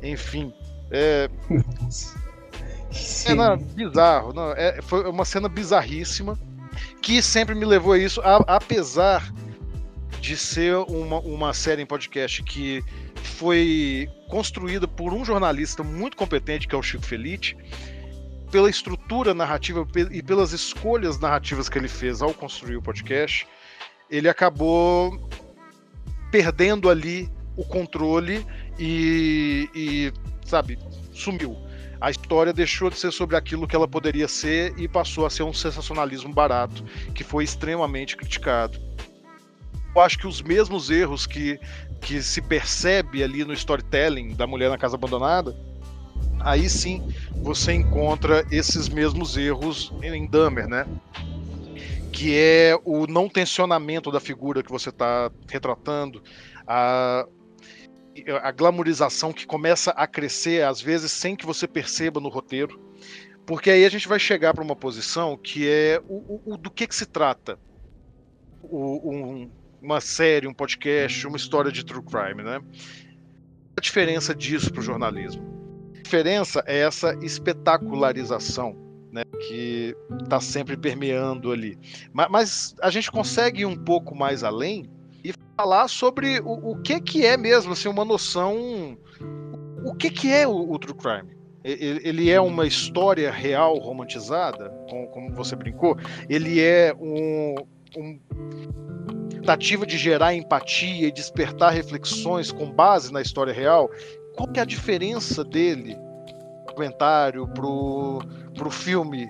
Enfim. 0.01 0.53
É, 0.91 1.27
cena 2.93 3.55
bizarro. 3.55 4.33
Não, 4.33 4.51
é, 4.51 4.81
foi 4.81 5.07
uma 5.09 5.25
cena 5.25 5.49
bizarríssima 5.49 6.37
que 7.01 7.21
sempre 7.21 7.53
me 7.53 7.65
levou 7.65 7.93
a 7.93 7.97
isso, 7.97 8.21
a, 8.21 8.37
apesar 8.47 9.31
de 10.19 10.37
ser 10.37 10.75
uma, 10.75 11.19
uma 11.19 11.53
série 11.53 11.81
em 11.81 11.85
podcast 11.85 12.41
que 12.43 12.83
foi 13.21 14.09
construída 14.29 14.87
por 14.87 15.13
um 15.13 15.25
jornalista 15.25 15.83
muito 15.83 16.15
competente, 16.15 16.67
que 16.67 16.73
é 16.73 16.77
o 16.77 16.81
Chico 16.81 17.05
Felice, 17.05 17.57
pela 18.49 18.69
estrutura 18.69 19.33
narrativa 19.33 19.85
e 20.11 20.21
pelas 20.21 20.53
escolhas 20.53 21.19
narrativas 21.19 21.67
que 21.67 21.77
ele 21.77 21.87
fez 21.87 22.21
ao 22.21 22.33
construir 22.33 22.77
o 22.77 22.81
podcast, 22.81 23.47
ele 24.09 24.29
acabou 24.29 25.29
perdendo 26.31 26.89
ali 26.89 27.29
o 27.57 27.65
controle 27.65 28.45
e, 28.79 29.69
e 29.75 30.13
sabe, 30.45 30.77
sumiu 31.11 31.57
a 32.03 32.11
história 32.11 32.51
deixou 32.51 32.89
de 32.89 32.97
ser 32.97 33.13
sobre 33.13 33.37
aquilo 33.37 33.65
que 33.65 33.73
ela 33.73 33.87
poderia 33.87 34.27
ser 34.27 34.77
e 34.77 34.89
passou 34.89 35.25
a 35.25 35.29
ser 35.29 35.43
um 35.43 35.53
sensacionalismo 35.53 36.33
barato, 36.33 36.83
que 37.15 37.23
foi 37.23 37.45
extremamente 37.45 38.17
criticado. 38.17 38.77
Eu 39.95 40.01
acho 40.01 40.19
que 40.19 40.27
os 40.27 40.41
mesmos 40.41 40.89
erros 40.89 41.25
que, 41.25 41.57
que 42.01 42.21
se 42.21 42.41
percebe 42.41 43.23
ali 43.23 43.45
no 43.45 43.53
storytelling 43.53 44.35
da 44.35 44.45
Mulher 44.45 44.69
na 44.69 44.77
Casa 44.77 44.97
Abandonada, 44.97 45.55
aí 46.41 46.69
sim 46.69 47.01
você 47.41 47.71
encontra 47.71 48.45
esses 48.51 48.89
mesmos 48.89 49.37
erros 49.37 49.93
em 50.03 50.27
Dahmer, 50.27 50.67
né? 50.67 50.85
Que 52.11 52.35
é 52.37 52.77
o 52.83 53.07
não 53.07 53.29
tensionamento 53.29 54.11
da 54.11 54.19
figura 54.19 54.61
que 54.61 54.69
você 54.69 54.89
está 54.89 55.31
retratando, 55.47 56.21
a, 56.67 57.25
a 58.41 58.51
glamorização 58.51 59.33
que 59.33 59.45
começa 59.45 59.91
a 59.91 60.05
crescer, 60.05 60.63
às 60.63 60.81
vezes 60.81 61.11
sem 61.11 61.35
que 61.35 61.45
você 61.45 61.67
perceba 61.67 62.19
no 62.19 62.29
roteiro, 62.29 62.79
porque 63.45 63.69
aí 63.69 63.85
a 63.85 63.89
gente 63.89 64.07
vai 64.07 64.19
chegar 64.19 64.53
para 64.53 64.63
uma 64.63 64.75
posição 64.75 65.35
que 65.35 65.67
é 65.67 66.01
o, 66.07 66.15
o, 66.15 66.53
o, 66.53 66.57
do 66.57 66.69
que, 66.69 66.87
que 66.87 66.95
se 66.95 67.05
trata 67.05 67.59
o, 68.61 69.11
um, 69.11 69.51
uma 69.81 69.99
série, 69.99 70.47
um 70.47 70.53
podcast, 70.53 71.27
uma 71.27 71.37
história 71.37 71.71
de 71.71 71.83
true 71.83 72.03
crime, 72.03 72.41
né? 72.41 72.61
A 73.77 73.81
diferença 73.81 74.33
disso 74.33 74.71
para 74.71 74.79
o 74.79 74.83
jornalismo? 74.83 75.43
A 75.97 76.01
diferença 76.01 76.63
é 76.65 76.79
essa 76.79 77.13
espetacularização 77.21 78.77
né, 79.11 79.23
que 79.47 79.95
está 80.23 80.39
sempre 80.39 80.77
permeando 80.77 81.51
ali. 81.51 81.77
Mas, 82.11 82.27
mas, 82.29 82.75
a 82.81 82.89
gente 82.89 83.11
consegue 83.11 83.61
ir 83.61 83.65
um 83.65 83.75
pouco 83.75 84.15
mais 84.15 84.43
além 84.43 84.89
falar 85.55 85.87
sobre 85.87 86.39
o, 86.39 86.71
o 86.71 86.81
que 86.81 86.99
que 86.99 87.25
é 87.25 87.37
mesmo, 87.37 87.73
assim, 87.73 87.87
uma 87.87 88.05
noção. 88.05 88.97
O 89.85 89.93
que 89.95 90.09
que 90.09 90.31
é 90.31 90.47
o, 90.47 90.71
o 90.71 90.79
true 90.79 90.95
crime? 90.95 91.33
Ele 91.63 92.29
é 92.29 92.41
uma 92.41 92.67
história 92.67 93.31
real 93.31 93.77
romantizada, 93.77 94.69
como, 95.13 95.33
você 95.33 95.55
brincou. 95.55 95.97
Ele 96.27 96.59
é 96.59 96.93
um, 96.99 97.55
um 97.95 98.19
tentativa 99.29 99.85
de 99.85 99.97
gerar 99.97 100.33
empatia 100.33 101.07
e 101.07 101.11
despertar 101.11 101.71
reflexões 101.71 102.51
com 102.51 102.69
base 102.69 103.13
na 103.13 103.21
história 103.21 103.53
real. 103.53 103.89
Qual 104.35 104.49
que 104.49 104.59
é 104.59 104.63
a 104.63 104.65
diferença 104.65 105.43
dele, 105.43 105.97
documentário, 106.67 107.47
pro, 107.49 108.19
pro 108.55 108.69
filme 108.69 109.29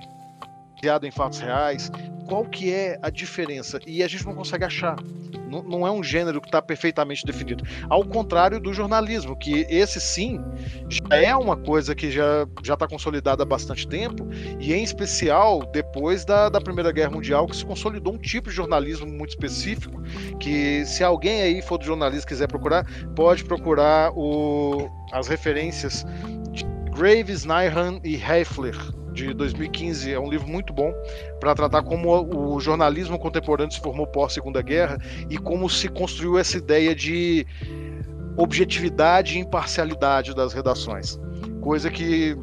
baseado 0.84 1.06
em 1.06 1.12
fatos 1.12 1.40
reais? 1.40 1.90
Qual 2.28 2.46
que 2.46 2.74
é 2.74 3.00
a 3.02 3.10
diferença? 3.10 3.80
E 3.88 4.04
a 4.04 4.08
gente 4.08 4.26
não 4.26 4.36
consegue 4.36 4.66
achar. 4.66 4.98
Não, 5.50 5.62
não 5.64 5.88
é 5.88 5.92
um 5.92 6.04
gênero 6.04 6.42
que 6.42 6.48
está 6.48 6.62
perfeitamente 6.62 7.26
definido. 7.26 7.64
Ao 7.90 8.04
contrário 8.04 8.60
do 8.60 8.74
jornalismo, 8.74 9.38
que 9.38 9.66
esse 9.70 10.02
sim 10.02 10.42
já 10.90 11.16
é 11.16 11.36
uma 11.36 11.56
coisa 11.56 11.94
que 11.94 12.12
já 12.12 12.48
está 12.62 12.88
consolidada 12.88 13.44
há 13.44 13.46
bastante 13.46 13.88
tempo, 13.88 14.28
e 14.60 14.74
em 14.74 14.84
especial 14.84 15.64
depois 15.72 16.26
da, 16.26 16.50
da 16.50 16.60
Primeira 16.60 16.92
Guerra 16.92 17.12
Mundial, 17.12 17.46
que 17.48 17.56
se 17.56 17.66
consolidou 17.66 18.14
um 18.14 18.18
tipo 18.18 18.50
de 18.50 18.56
jornalismo 18.56 19.06
muito 19.06 19.30
específico, 19.30 20.02
que 20.40 20.86
se 20.86 21.04
alguém 21.04 21.42
aí 21.42 21.62
for 21.62 21.78
do 21.78 21.86
jornalismo 21.86 22.28
quiser 22.28 22.48
procurar, 22.48 22.86
pode 23.16 23.44
procurar 23.46 24.12
o, 24.16 24.90
as 25.12 25.28
referências 25.28 26.06
de 26.52 26.64
Graves, 26.92 27.46
Nyhan 27.46 28.00
e 28.04 28.16
Heifler 28.16 28.76
de 29.14 29.34
2015. 29.34 30.12
É 30.12 30.20
um 30.20 30.30
livro 30.30 30.48
muito 30.48 30.74
bom 30.74 30.94
para 31.40 31.54
tratar 31.56 31.84
como 31.84 32.56
o 32.56 32.60
jornalismo 32.60 33.18
contemporâneo 33.18 33.72
se 33.72 33.80
formou 33.80 34.08
pós 34.08 34.34
Segunda 34.34 34.62
Guerra 34.62 34.98
e 35.30 35.38
como 35.38 35.70
se 35.70 35.88
construiu 35.88 36.38
essa 36.38 36.58
ideia 36.58 36.96
de 36.96 37.46
objetividade 38.36 39.38
e 39.38 39.42
imparcialidade 39.42 40.36
das 40.36 40.54
redações. 40.54 41.20
Coisa 41.62 41.90
que 41.90 42.36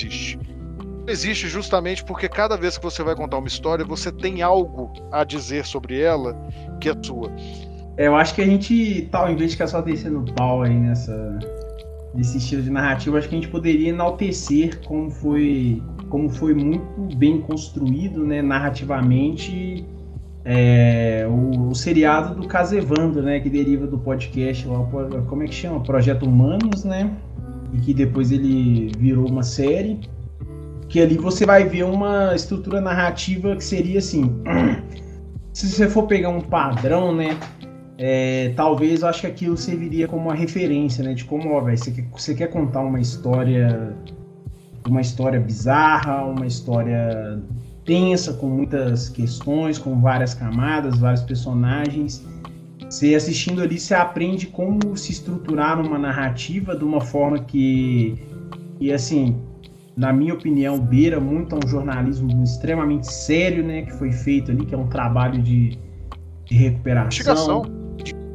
existe. 0.00 0.38
Existe 1.08 1.46
justamente 1.46 2.04
porque 2.04 2.28
cada 2.28 2.56
vez 2.56 2.76
que 2.76 2.82
você 2.82 3.02
vai 3.02 3.14
contar 3.14 3.38
uma 3.38 3.46
história, 3.46 3.84
você 3.84 4.10
tem 4.10 4.42
algo 4.42 4.92
a 5.12 5.22
dizer 5.22 5.64
sobre 5.64 6.00
ela 6.00 6.34
que 6.80 6.88
é 6.88 6.94
sua. 7.00 7.30
É, 7.96 8.08
eu 8.08 8.16
acho 8.16 8.34
que 8.34 8.42
a 8.42 8.44
gente, 8.44 9.08
tal, 9.10 9.30
em 9.30 9.36
vez 9.36 9.50
de 9.50 9.56
ficar 9.56 9.68
só 9.68 9.80
descendo 9.80 10.24
pau 10.34 10.62
aí 10.62 10.74
nessa, 10.74 11.38
desse 12.16 12.38
estilo 12.38 12.62
de 12.62 12.70
narrativa, 12.70 13.18
acho 13.18 13.28
que 13.28 13.34
a 13.34 13.38
gente 13.38 13.50
poderia 13.50 13.90
enaltecer 13.90 14.80
como 14.86 15.10
foi, 15.10 15.82
como 16.08 16.28
foi 16.30 16.54
muito 16.54 17.14
bem 17.16 17.40
construído, 17.42 18.24
né, 18.24 18.40
narrativamente, 18.40 19.84
é, 20.44 21.26
o, 21.28 21.68
o, 21.68 21.74
seriado 21.74 22.40
do 22.40 22.48
Casevando, 22.48 23.22
né, 23.22 23.38
que 23.40 23.50
deriva 23.50 23.86
do 23.86 23.98
podcast 23.98 24.66
lá, 24.66 24.78
como 25.28 25.42
é 25.42 25.46
que 25.46 25.54
chama? 25.54 25.80
Projeto 25.80 26.24
Humanos, 26.24 26.84
né, 26.84 27.10
e 27.74 27.78
que 27.78 27.92
depois 27.92 28.32
ele 28.32 28.90
virou 28.98 29.28
uma 29.28 29.42
série, 29.42 30.00
que 30.88 31.00
ali 31.00 31.18
você 31.18 31.44
vai 31.44 31.64
ver 31.64 31.84
uma 31.84 32.34
estrutura 32.34 32.80
narrativa 32.80 33.54
que 33.56 33.64
seria 33.64 33.98
assim, 33.98 34.40
se 35.52 35.68
você 35.68 35.88
for 35.88 36.04
pegar 36.06 36.30
um 36.30 36.40
padrão, 36.40 37.14
né, 37.14 37.36
é, 37.98 38.52
talvez 38.54 39.00
eu 39.00 39.08
acho 39.08 39.22
que 39.22 39.26
aquilo 39.26 39.56
serviria 39.56 40.06
como 40.06 40.24
uma 40.24 40.34
referência, 40.34 41.02
né? 41.02 41.14
De 41.14 41.24
como, 41.24 41.52
ó, 41.52 41.60
véio, 41.62 41.78
você, 41.78 41.90
quer, 41.90 42.04
você 42.12 42.34
quer 42.34 42.48
contar 42.48 42.80
uma 42.80 43.00
história, 43.00 43.96
uma 44.86 45.00
história 45.00 45.40
bizarra, 45.40 46.24
uma 46.24 46.46
história 46.46 47.40
tensa, 47.84 48.34
com 48.34 48.48
muitas 48.48 49.08
questões, 49.08 49.78
com 49.78 49.98
várias 50.00 50.34
camadas, 50.34 50.98
vários 50.98 51.22
personagens. 51.22 52.26
Você 52.88 53.14
assistindo 53.14 53.62
ali, 53.62 53.78
você 53.78 53.94
aprende 53.94 54.46
como 54.46 54.96
se 54.96 55.12
estruturar 55.12 55.80
uma 55.80 55.98
narrativa 55.98 56.76
de 56.76 56.84
uma 56.84 57.00
forma 57.00 57.38
que, 57.38 58.14
e 58.78 58.92
assim, 58.92 59.40
na 59.96 60.12
minha 60.12 60.34
opinião, 60.34 60.78
beira 60.78 61.18
muito 61.18 61.56
a 61.56 61.58
um 61.64 61.66
jornalismo 61.66 62.44
extremamente 62.44 63.10
sério, 63.10 63.64
né? 63.64 63.82
Que 63.82 63.92
foi 63.94 64.12
feito 64.12 64.50
ali, 64.50 64.66
que 64.66 64.74
é 64.74 64.78
um 64.78 64.88
trabalho 64.88 65.42
de, 65.42 65.78
de 66.44 66.54
recuperação. 66.54 67.06
Investigação. 67.06 67.75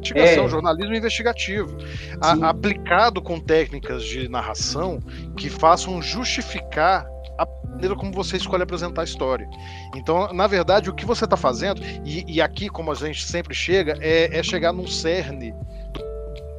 Investigação, 0.02 0.46
é. 0.46 0.48
jornalismo 0.48 0.94
investigativo. 0.94 1.76
A, 2.20 2.50
aplicado 2.50 3.22
com 3.22 3.38
técnicas 3.38 4.02
de 4.04 4.28
narração 4.28 5.00
que 5.36 5.48
façam 5.48 6.02
justificar 6.02 7.06
a 7.38 7.46
maneira 7.70 7.94
como 7.94 8.12
você 8.12 8.36
escolhe 8.36 8.62
apresentar 8.62 9.02
a 9.02 9.04
história. 9.04 9.48
Então, 9.94 10.32
na 10.32 10.46
verdade, 10.46 10.90
o 10.90 10.94
que 10.94 11.06
você 11.06 11.24
está 11.24 11.36
fazendo, 11.36 11.80
e, 12.04 12.24
e, 12.26 12.40
aqui, 12.40 12.68
como 12.68 12.90
a 12.90 12.94
gente 12.94 13.24
sempre 13.24 13.54
chega, 13.54 13.96
é, 14.00 14.38
é 14.38 14.42
chegar 14.42 14.72
num 14.72 14.86
cerne 14.86 15.54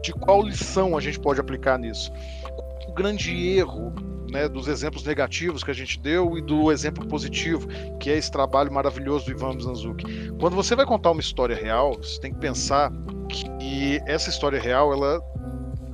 de 0.01 0.11
qual 0.13 0.41
lição 0.41 0.97
a 0.97 1.01
gente 1.01 1.19
pode 1.19 1.39
aplicar 1.39 1.77
nisso. 1.77 2.11
O 2.87 2.93
grande 2.93 3.55
erro 3.55 3.93
né, 4.33 4.49
dos 4.49 4.67
exemplos 4.67 5.03
negativos 5.03 5.63
que 5.63 5.69
a 5.69 5.73
gente 5.73 5.99
deu 5.99 6.35
e 6.37 6.41
do 6.41 6.71
exemplo 6.71 7.07
positivo, 7.07 7.67
que 7.99 8.09
é 8.09 8.17
esse 8.17 8.31
trabalho 8.31 8.73
maravilhoso 8.73 9.25
do 9.25 9.31
Ivan 9.31 9.53
Mizanzuki. 9.53 10.31
Quando 10.39 10.55
você 10.55 10.75
vai 10.75 10.85
contar 10.85 11.11
uma 11.11 11.21
história 11.21 11.55
real, 11.55 11.93
você 11.93 12.19
tem 12.19 12.33
que 12.33 12.39
pensar 12.39 12.91
que 13.29 14.01
essa 14.07 14.29
história 14.29 14.59
real 14.59 14.91
ela 14.91 15.21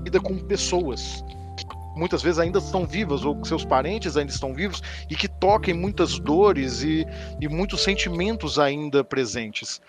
lida 0.04 0.22
com 0.22 0.38
pessoas 0.40 1.24
muitas 1.96 2.22
vezes 2.22 2.40
ainda 2.40 2.60
estão 2.60 2.88
vivas 2.88 3.26
ou 3.26 3.44
seus 3.44 3.66
parentes 3.66 4.16
ainda 4.16 4.32
estão 4.32 4.54
vivos 4.54 4.82
e 5.10 5.18
que 5.18 5.28
toquem 5.28 5.74
muitas 5.74 6.18
dores 6.18 6.82
e, 6.82 7.06
e 7.42 7.50
muitos 7.50 7.84
sentimentos 7.84 8.58
ainda 8.58 9.04
presentes. 9.04 9.82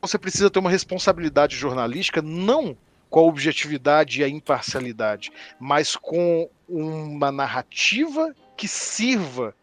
Você 0.00 0.16
precisa 0.18 0.48
ter 0.48 0.58
uma 0.58 0.70
responsabilidade 0.70 1.54
jornalística 1.54 2.22
não 2.22 2.74
com 3.12 3.20
a 3.20 3.24
objetividade 3.24 4.20
e 4.20 4.24
a 4.24 4.28
imparcialidade, 4.28 5.30
mas 5.60 5.94
com 5.94 6.48
uma 6.66 7.30
narrativa 7.30 8.34
que 8.56 8.66
sirva 8.66 9.54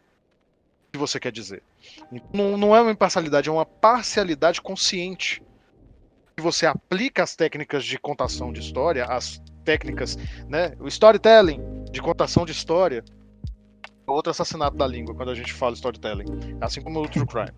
o 0.87 0.91
que 0.91 0.99
você 0.99 1.19
quer 1.19 1.31
dizer. 1.31 1.63
Não, 2.31 2.55
não 2.55 2.75
é 2.75 2.81
uma 2.81 2.91
imparcialidade, 2.91 3.49
é 3.49 3.51
uma 3.51 3.65
parcialidade 3.65 4.61
consciente. 4.61 5.41
Você 6.37 6.67
aplica 6.67 7.23
as 7.23 7.35
técnicas 7.35 7.83
de 7.83 7.97
contação 7.97 8.53
de 8.53 8.59
história, 8.59 9.05
as 9.05 9.41
técnicas, 9.65 10.15
né, 10.47 10.73
o 10.79 10.87
storytelling 10.87 11.59
de 11.91 12.01
contação 12.03 12.45
de 12.45 12.51
história, 12.51 13.03
outro 14.09 14.31
assassinato 14.31 14.77
da 14.77 14.87
língua 14.87 15.15
quando 15.15 15.29
a 15.29 15.35
gente 15.35 15.53
fala 15.53 15.73
storytelling, 15.73 16.25
assim 16.61 16.81
como 16.81 17.01
o 17.01 17.07
true 17.07 17.25
crime. 17.25 17.51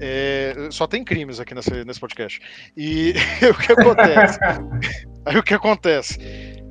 É, 0.00 0.68
só 0.70 0.86
tem 0.86 1.04
crimes 1.04 1.40
aqui 1.40 1.54
nesse, 1.54 1.84
nesse 1.84 2.00
podcast. 2.00 2.40
E 2.76 3.14
o 3.50 3.54
que 3.54 3.72
acontece? 3.72 4.38
Aí 5.26 5.36
o 5.36 5.42
que 5.42 5.54
acontece? 5.54 6.18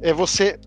É 0.02 0.14
você 0.14 0.60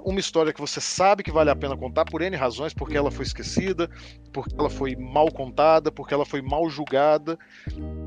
uma 0.00 0.20
história 0.20 0.52
que 0.52 0.60
você 0.60 0.80
sabe 0.80 1.22
que 1.22 1.30
vale 1.30 1.50
a 1.50 1.56
pena 1.56 1.76
contar 1.76 2.04
por 2.04 2.22
N 2.22 2.36
razões, 2.36 2.72
porque 2.72 2.96
ela 2.96 3.10
foi 3.10 3.24
esquecida, 3.24 3.90
porque 4.32 4.54
ela 4.58 4.70
foi 4.70 4.96
mal 4.96 5.30
contada, 5.30 5.92
porque 5.92 6.14
ela 6.14 6.24
foi 6.24 6.40
mal 6.40 6.68
julgada. 6.70 7.38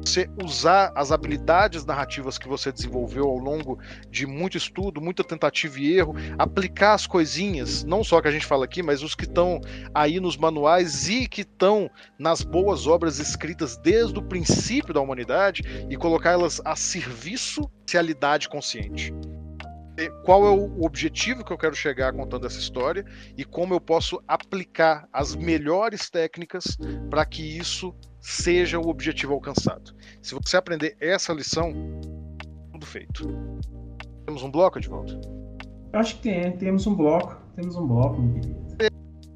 Você 0.03 0.29
usar 0.43 0.91
as 0.95 1.11
habilidades 1.11 1.85
narrativas 1.85 2.37
que 2.37 2.47
você 2.47 2.71
desenvolveu 2.71 3.25
ao 3.25 3.37
longo 3.37 3.79
de 4.09 4.25
muito 4.25 4.57
estudo, 4.57 5.01
muita 5.01 5.23
tentativa 5.23 5.79
e 5.79 5.97
erro, 5.97 6.15
aplicar 6.37 6.93
as 6.93 7.05
coisinhas, 7.05 7.83
não 7.83 8.03
só 8.03 8.21
que 8.21 8.27
a 8.27 8.31
gente 8.31 8.45
fala 8.45 8.65
aqui, 8.65 8.81
mas 8.81 9.03
os 9.03 9.15
que 9.15 9.25
estão 9.25 9.61
aí 9.93 10.19
nos 10.19 10.37
manuais 10.37 11.07
e 11.07 11.27
que 11.27 11.41
estão 11.41 11.89
nas 12.17 12.41
boas 12.41 12.87
obras 12.87 13.19
escritas 13.19 13.77
desde 13.77 14.17
o 14.17 14.23
princípio 14.23 14.93
da 14.93 15.01
humanidade 15.01 15.63
e 15.89 15.95
colocá-las 15.95 16.61
a 16.63 16.75
serviço 16.75 17.69
realidade 17.87 18.49
consciente. 18.49 19.13
Qual 20.23 20.45
é 20.45 20.49
o 20.49 20.83
objetivo 20.83 21.43
que 21.43 21.53
eu 21.53 21.57
quero 21.57 21.75
chegar 21.75 22.11
contando 22.13 22.45
essa 22.45 22.59
história 22.59 23.05
e 23.37 23.45
como 23.45 23.73
eu 23.73 23.79
posso 23.79 24.21
aplicar 24.27 25.07
as 25.11 25.35
melhores 25.35 26.09
técnicas 26.09 26.77
para 27.09 27.25
que 27.25 27.57
isso 27.57 27.95
seja 28.25 28.79
o 28.79 28.89
objetivo 28.89 29.33
alcançado. 29.33 29.95
Se 30.21 30.33
você 30.33 30.57
aprender 30.57 30.97
essa 30.99 31.31
lição, 31.31 31.71
tudo 32.71 32.85
feito. 32.85 33.27
Temos 34.25 34.41
um 34.41 34.49
bloco 34.49 34.79
de 34.79 34.89
volta? 34.89 35.19
Acho 35.93 36.15
que 36.15 36.23
tem, 36.23 36.57
temos 36.57 36.87
um 36.87 36.95
bloco. 36.95 37.37
Temos 37.55 37.75
um 37.75 37.87
bloco, 37.87 38.21
meu 38.21 38.33
querido 38.41 38.65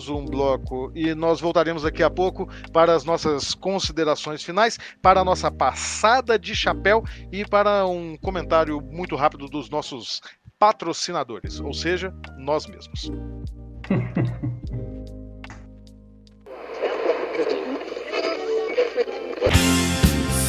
um 0.08 0.26
bloco 0.26 0.92
e 0.96 1.14
nós 1.14 1.40
voltaremos 1.42 1.84
daqui 1.84 2.02
a 2.02 2.10
pouco 2.10 2.48
para 2.72 2.96
as 2.96 3.04
nossas 3.04 3.54
considerações 3.54 4.44
finais, 4.44 4.78
para 5.02 5.22
a 5.22 5.26
nossa 5.26 5.52
passada 5.52 6.38
de 6.38 6.56
chapéu 6.56 7.04
e 7.32 7.46
para 7.46 7.86
um 7.86 8.18
comentário 8.18 8.82
muito 8.82 9.16
rápido 9.16 9.48
dos 9.48 9.70
nossos 9.70 10.22
patrocinadores, 10.60 11.62
ou 11.62 11.74
seja, 11.74 12.14
nós 12.38 12.68
mesmos. 12.68 13.10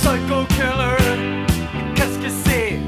Psycho 0.01 0.47
Killer, 0.49 0.99
qu'est-ce 1.95 2.19
que 2.19 2.31
c'est? 2.31 2.81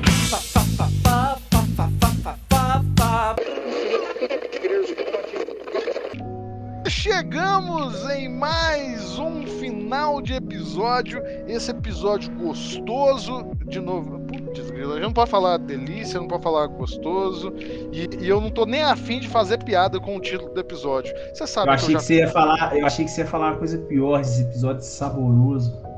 Chegamos 6.89 8.09
em 8.11 8.29
mais 8.29 9.19
um 9.19 9.47
final 9.61 10.21
de 10.21 10.35
episódio. 10.35 11.23
Esse 11.47 11.71
episódio 11.71 12.33
gostoso. 12.35 13.53
De 13.67 13.81
novo, 13.81 14.22
putz, 14.83 14.91
a 14.91 14.95
gente 14.95 15.05
não 15.05 15.13
pode 15.13 15.31
falar 15.31 15.57
delícia, 15.59 16.21
não 16.21 16.29
pode 16.29 16.43
falar 16.43 16.67
gostoso. 16.67 17.53
E, 17.93 18.09
e, 18.21 18.29
eu 18.29 18.41
não 18.41 18.51
tô 18.51 18.65
nem 18.65 18.83
afim 18.83 19.21
de 19.21 19.29
fazer 19.29 19.63
piada 19.63 20.01
com 20.01 20.17
o 20.17 20.21
título 20.21 20.53
do 20.53 20.61
episódio. 20.61 21.13
Você 21.33 21.47
sabe 21.47 21.69
eu 21.69 21.73
achei 21.73 21.89
que, 21.89 21.93
eu 21.93 21.95
já... 21.95 21.99
que 22.01 22.05
você 22.07 22.15
ia 22.17 22.29
falar. 22.29 22.77
Eu 22.77 22.87
achei 22.87 23.05
que 23.05 23.11
você 23.11 23.21
ia 23.23 23.27
falar 23.27 23.53
uma 23.53 23.59
coisa 23.59 23.79
pior, 23.79 24.21
esse 24.21 24.43
episódio 24.43 24.83
saboroso 24.83 25.93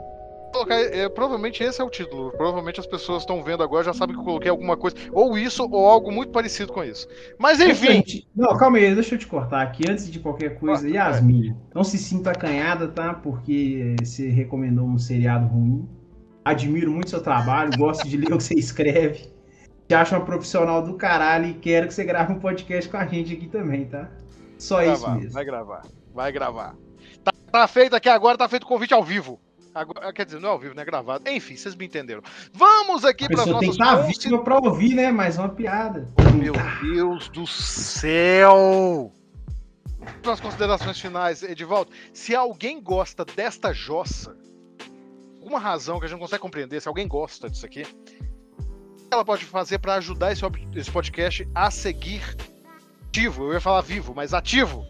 colocar. 0.55 0.81
É, 0.81 1.09
provavelmente 1.09 1.63
esse 1.63 1.81
é 1.81 1.85
o 1.85 1.91
título. 1.91 2.31
Provavelmente 2.33 2.81
as 2.81 2.87
pessoas 2.87 3.23
estão 3.23 3.43
vendo 3.43 3.63
agora 3.63 3.85
já 3.85 3.93
sabem 3.93 4.15
que 4.15 4.21
eu 4.21 4.25
coloquei 4.25 4.51
alguma 4.51 4.77
coisa. 4.77 4.97
Ou 5.13 5.37
isso, 5.37 5.69
ou 5.71 5.89
algo 5.89 6.13
muito 6.13 6.31
parecido 6.31 6.73
com 6.73 6.83
isso. 6.85 7.07
Mas 7.39 7.61
enfim. 7.61 8.03
Não, 8.35 8.57
calma 8.57 8.79
aí, 8.79 8.95
deixa 8.95 9.17
eu 9.17 9.19
te 9.19 9.27
cortar 9.27 9.63
aqui. 9.63 9.85
Antes 9.91 10.11
de 10.11 10.21
qualquer 10.21 10.59
coisa, 10.59 10.87
ah, 10.87 10.91
Yasmin, 10.91 11.51
é. 11.51 11.55
não 11.75 11.83
se 11.83 11.99
sinta 11.99 12.31
acanhada, 12.31 12.89
tá? 12.89 13.13
Porque 13.15 13.97
você 14.01 14.29
recomendou 14.29 14.87
um 14.87 14.99
seriado 14.99 15.47
ruim. 15.47 15.89
Admiro 16.45 16.91
muito 16.91 17.11
seu 17.11 17.23
trabalho, 17.23 17.71
gosto 17.79 18.07
de 18.07 18.17
ler 18.17 18.33
o 18.33 18.37
que 18.37 18.45
você 18.45 18.55
escreve. 18.55 19.33
Te 19.89 19.95
acho 19.95 20.15
uma 20.15 20.25
profissional 20.25 20.83
do 20.83 20.95
caralho 20.95 21.47
e 21.47 21.55
quero 21.55 21.89
que 21.89 21.95
você 21.95 22.05
grave 22.05 22.33
um 22.33 22.39
podcast 22.39 22.91
com 22.91 22.97
a 22.97 23.07
gente 23.07 23.35
aqui 23.35 23.47
também, 23.47 23.87
tá? 23.87 24.11
Só 24.59 24.77
vai 24.77 24.93
isso 24.93 25.03
gravar, 25.03 25.17
mesmo. 25.17 25.33
Vai 25.33 25.45
gravar, 25.45 25.83
vai 26.15 26.33
gravar. 26.33 26.77
Tá, 27.23 27.33
tá 27.51 27.69
feito 27.69 27.97
aqui 27.97 28.09
agora, 28.09 28.37
tá 28.37 28.49
feito 28.49 28.65
o 28.65 28.67
convite 28.67 28.93
ao 28.93 29.03
vivo. 29.03 29.41
Agora, 29.75 30.13
quer 30.13 30.25
dizer, 30.25 30.41
não 30.41 30.51
é 30.51 30.53
ao 30.53 30.59
vivo, 30.59 30.75
não 30.75 30.83
é 30.83 30.85
gravado. 30.87 31.29
Enfim, 31.29 31.57
vocês 31.57 31.75
me 31.75 31.87
entenderam. 31.87 32.23
Vamos 32.53 33.05
aqui 33.05 33.27
para 33.27 33.43
as 33.43 33.47
nossas... 33.47 33.61
tem 33.61 33.71
que 33.71 34.11
estar 34.13 34.31
tá 34.31 34.39
para 34.39 34.59
ouvir, 34.59 34.95
né? 34.95 35.11
Mais 35.11 35.37
uma 35.37 35.49
piada. 35.49 36.09
Oh, 36.19 36.37
meu 36.37 36.53
Deus 36.81 37.29
do 37.31 37.45
céu! 37.47 39.11
Para 40.23 40.33
as 40.33 40.41
considerações 40.41 41.01
finais, 41.01 41.43
Edivaldo, 41.43 41.91
se 42.13 42.37
alguém 42.37 42.81
gosta 42.81 43.25
desta 43.25 43.73
jossa, 43.73 44.37
alguma 45.45 45.59
razão 45.59 45.99
que 45.99 46.07
a 46.07 46.09
gente 46.09 46.17
não 46.17 46.25
consegue 46.25 46.41
compreender, 46.41 46.81
se 46.81 46.89
alguém 46.89 47.07
gosta 47.07 47.51
disso 47.51 47.67
aqui, 47.67 47.87
ela 49.11 49.25
pode 49.25 49.45
fazer 49.45 49.79
para 49.79 49.95
ajudar 49.97 50.33
esse, 50.33 50.43
esse 50.75 50.91
podcast 50.91 51.47
a 51.55 51.71
seguir 51.71 52.23
ativo? 53.07 53.45
Eu 53.45 53.53
ia 53.53 53.61
falar 53.61 53.83
vivo, 53.83 54.15
mas 54.15 54.33
ativo 54.33 54.87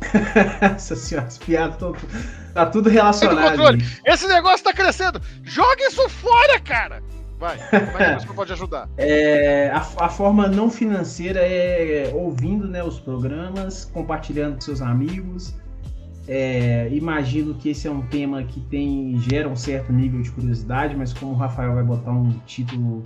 Nossa 0.62 0.94
senhora, 0.94 1.26
as 1.26 1.36
piadas 1.36 1.74
estão. 1.74 1.94
Tá 2.54 2.66
tudo 2.66 2.88
relacionado. 2.88 3.60
Esse 4.06 4.26
negócio 4.28 4.64
tá 4.64 4.72
crescendo. 4.72 5.20
Joga 5.42 5.86
isso 5.86 6.08
fora, 6.08 6.58
cara! 6.60 7.02
Vai, 7.38 7.58
como 7.58 7.98
é 7.98 8.16
que 8.16 8.22
você 8.22 8.34
pode 8.34 8.52
ajudar? 8.52 8.88
É, 8.96 9.70
a, 9.70 9.78
a, 10.04 10.08
forma 10.08 10.46
não 10.46 10.70
financeira 10.70 11.40
é 11.40 12.10
ouvindo 12.14 12.68
né, 12.68 12.82
os 12.82 13.00
programas, 13.00 13.84
compartilhando 13.86 14.54
com 14.54 14.60
seus 14.60 14.80
amigos. 14.80 15.54
É, 16.32 16.88
imagino 16.92 17.54
que 17.54 17.70
esse 17.70 17.88
é 17.88 17.90
um 17.90 18.02
tema 18.02 18.44
que 18.44 18.60
tem 18.60 19.18
gera 19.18 19.48
um 19.48 19.56
certo 19.56 19.92
nível 19.92 20.22
de 20.22 20.30
curiosidade, 20.30 20.96
mas 20.96 21.12
como 21.12 21.32
o 21.32 21.34
Rafael 21.34 21.74
vai 21.74 21.82
botar 21.82 22.12
um 22.12 22.30
título 22.46 23.02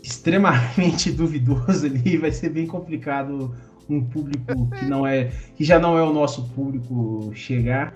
extremamente 0.00 1.10
duvidoso 1.12 1.86
ali, 1.86 2.16
vai 2.16 2.30
ser 2.30 2.50
bem 2.50 2.64
complicado 2.64 3.52
um 3.90 4.00
público 4.00 4.70
que 4.78 4.84
não 4.84 5.04
é 5.04 5.32
que 5.56 5.64
já 5.64 5.80
não 5.80 5.98
é 5.98 6.02
o 6.04 6.12
nosso 6.12 6.48
público 6.50 7.32
chegar. 7.34 7.92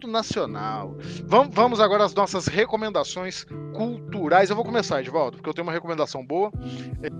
Nacional. 0.06 0.96
Vamos, 1.24 1.54
vamos 1.54 1.80
agora 1.80 2.04
às 2.04 2.14
nossas 2.14 2.46
recomendações 2.46 3.44
culturais. 3.74 4.50
Eu 4.50 4.56
vou 4.56 4.64
começar, 4.64 5.00
Edvaldo, 5.00 5.36
porque 5.36 5.48
eu 5.48 5.54
tenho 5.54 5.66
uma 5.66 5.72
recomendação 5.72 6.24
boa. 6.24 6.50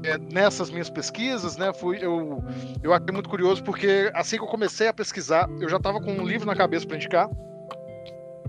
É, 0.05 0.19
nessas 0.19 0.71
minhas 0.71 0.91
pesquisas, 0.91 1.57
né, 1.57 1.73
fui, 1.73 1.99
eu, 2.01 2.43
eu 2.83 2.93
achei 2.93 3.13
muito 3.13 3.29
curioso, 3.29 3.63
porque 3.63 4.11
assim 4.15 4.37
que 4.37 4.43
eu 4.43 4.49
comecei 4.49 4.89
a 4.89 4.93
pesquisar, 4.93 5.49
eu 5.61 5.69
já 5.69 5.77
estava 5.77 6.01
com 6.01 6.13
um 6.13 6.27
livro 6.27 6.47
na 6.47 6.55
cabeça 6.55 6.87
para 6.87 6.97
indicar. 6.97 7.29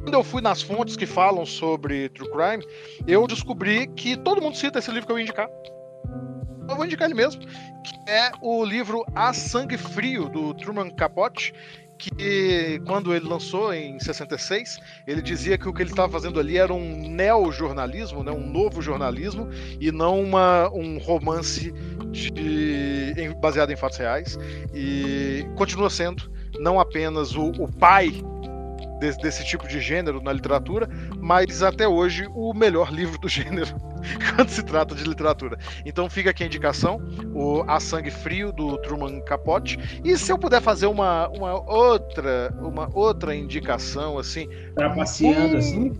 Quando 0.01 0.13
eu 0.13 0.23
fui 0.23 0.41
nas 0.41 0.61
fontes 0.61 0.95
que 0.95 1.07
falam 1.07 1.45
sobre 1.45 2.09
True 2.09 2.29
Crime, 2.29 2.65
eu 3.07 3.25
descobri 3.25 3.87
que 3.87 4.15
todo 4.15 4.39
mundo 4.39 4.55
cita 4.55 4.77
esse 4.77 4.91
livro 4.91 5.07
que 5.07 5.11
eu 5.11 5.17
ia 5.17 5.23
indicar. 5.23 5.49
Eu 6.69 6.75
vou 6.75 6.85
indicar 6.85 7.07
ele 7.07 7.15
mesmo, 7.15 7.41
que 7.41 8.11
é 8.11 8.31
o 8.41 8.63
livro 8.63 9.03
A 9.15 9.33
Sangue 9.33 9.77
Frio, 9.77 10.29
do 10.29 10.53
Truman 10.53 10.89
Capote, 10.89 11.53
que 11.97 12.81
quando 12.85 13.13
ele 13.15 13.27
lançou 13.27 13.73
em 13.73 13.99
66, 13.99 14.79
ele 15.07 15.21
dizia 15.21 15.57
que 15.57 15.67
o 15.67 15.73
que 15.73 15.81
ele 15.81 15.89
estava 15.89 16.11
fazendo 16.11 16.39
ali 16.39 16.57
era 16.57 16.73
um 16.73 17.09
neo-jornalismo, 17.09 18.23
né, 18.23 18.31
um 18.31 18.45
novo 18.49 18.81
jornalismo, 18.81 19.47
e 19.79 19.91
não 19.91 20.21
uma, 20.21 20.69
um 20.73 20.97
romance 20.97 21.71
de- 22.11 23.13
em- 23.17 23.33
baseado 23.39 23.71
em 23.71 23.75
fatos 23.75 23.97
reais. 23.97 24.37
E 24.73 25.45
continua 25.55 25.89
sendo 25.89 26.31
não 26.59 26.79
apenas 26.79 27.35
o, 27.35 27.49
o 27.51 27.71
pai 27.71 28.11
desse, 28.99 29.19
desse 29.19 29.45
tipo 29.45 29.67
de 29.67 29.79
gênero 29.79 30.21
na 30.21 30.31
literatura, 30.33 30.87
mas 31.19 31.61
até 31.63 31.87
hoje 31.87 32.27
o 32.33 32.53
melhor 32.53 32.91
livro 32.93 33.17
do 33.19 33.27
gênero 33.27 33.75
quando 34.35 34.49
se 34.49 34.63
trata 34.63 34.95
de 34.95 35.03
literatura. 35.03 35.57
Então 35.85 36.09
fica 36.09 36.29
aqui 36.29 36.43
a 36.43 36.45
indicação, 36.47 36.99
o 37.33 37.63
A 37.67 37.79
Sangue 37.79 38.11
Frio 38.11 38.51
do 38.51 38.77
Truman 38.79 39.21
Capote. 39.21 39.77
E 40.03 40.17
se 40.17 40.31
eu 40.31 40.37
puder 40.37 40.61
fazer 40.61 40.87
uma, 40.87 41.27
uma 41.29 41.53
outra 41.69 42.53
uma 42.61 42.89
outra 42.93 43.35
indicação 43.35 44.17
assim, 44.17 44.47
Trapaceando 44.75 45.55
Hum. 45.55 45.57
assim. 45.57 45.93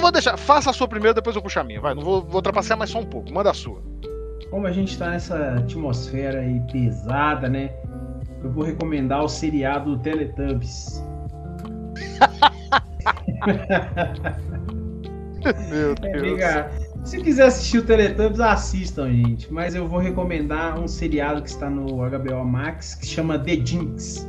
vou 0.00 0.12
deixar, 0.12 0.36
faça 0.36 0.70
a 0.70 0.72
sua 0.72 0.88
primeiro, 0.88 1.14
depois 1.14 1.36
eu 1.36 1.42
puxo 1.42 1.60
a 1.60 1.64
minha. 1.64 1.80
Vai, 1.80 1.94
não 1.94 2.02
vou, 2.02 2.22
vou 2.22 2.42
trapacear 2.42 2.78
mais 2.78 2.90
só 2.90 3.00
um 3.00 3.06
pouco. 3.06 3.32
Manda 3.32 3.50
a 3.50 3.54
sua. 3.54 3.82
Como 4.50 4.66
a 4.66 4.72
gente 4.72 4.96
tá 4.98 5.10
nessa 5.10 5.54
atmosfera 5.56 6.40
aí 6.40 6.60
pesada, 6.70 7.48
né? 7.48 7.70
Eu 8.42 8.50
vou 8.50 8.64
recomendar 8.64 9.22
o 9.24 9.28
seriado 9.28 9.98
Teletubbies. 9.98 11.02
Meu 15.68 15.92
É, 16.02 16.20
Deus. 16.20 16.20
liga, 16.20 16.70
se 17.04 17.20
quiser 17.20 17.46
assistir 17.46 17.78
o 17.78 17.84
Teletubbies, 17.86 18.40
assistam, 18.40 19.10
gente. 19.12 19.52
Mas 19.52 19.74
eu 19.74 19.86
vou 19.86 20.00
recomendar 20.00 20.78
um 20.78 20.88
seriado 20.88 21.42
que 21.42 21.48
está 21.48 21.68
no 21.68 21.86
HBO 21.98 22.44
Max 22.44 22.94
que 22.94 23.06
chama 23.06 23.38
The 23.38 23.56
Jinx. 23.64 24.26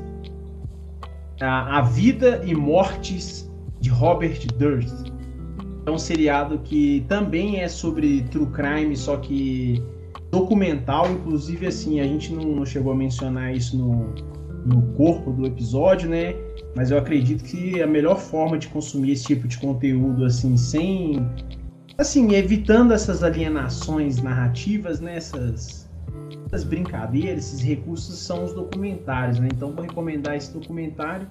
A, 1.41 1.79
a 1.79 1.81
Vida 1.81 2.41
e 2.45 2.53
Mortes 2.55 3.49
de 3.79 3.89
Robert 3.89 4.45
Durst. 4.57 5.11
É 5.85 5.91
um 5.91 5.97
seriado 5.97 6.59
que 6.59 7.05
também 7.07 7.61
é 7.61 7.67
sobre 7.67 8.23
true 8.23 8.47
crime, 8.47 8.95
só 8.97 9.17
que 9.17 9.81
documental. 10.31 11.09
Inclusive, 11.11 11.67
assim, 11.67 11.99
a 11.99 12.03
gente 12.03 12.33
não 12.33 12.65
chegou 12.65 12.91
a 12.91 12.95
mencionar 12.95 13.55
isso 13.55 13.77
no, 13.77 14.13
no 14.65 14.81
corpo 14.93 15.31
do 15.31 15.45
episódio, 15.45 16.09
né? 16.09 16.35
Mas 16.75 16.91
eu 16.91 16.97
acredito 16.97 17.43
que 17.43 17.81
a 17.81 17.87
melhor 17.87 18.19
forma 18.19 18.57
de 18.57 18.67
consumir 18.67 19.11
esse 19.11 19.25
tipo 19.25 19.47
de 19.47 19.57
conteúdo, 19.57 20.25
assim, 20.25 20.57
sem. 20.57 21.25
Assim, 21.97 22.33
evitando 22.33 22.91
essas 22.91 23.23
alienações 23.23 24.21
narrativas, 24.21 24.99
né? 24.99 25.15
Essas, 25.15 25.89
essas 26.47 26.63
brincadeiras, 26.63 27.45
esses 27.45 27.61
recursos 27.61 28.17
são 28.17 28.43
os 28.43 28.53
documentários, 28.53 29.39
né? 29.39 29.47
Então, 29.53 29.71
vou 29.71 29.83
recomendar 29.83 30.35
esse 30.35 30.51
documentário, 30.51 31.27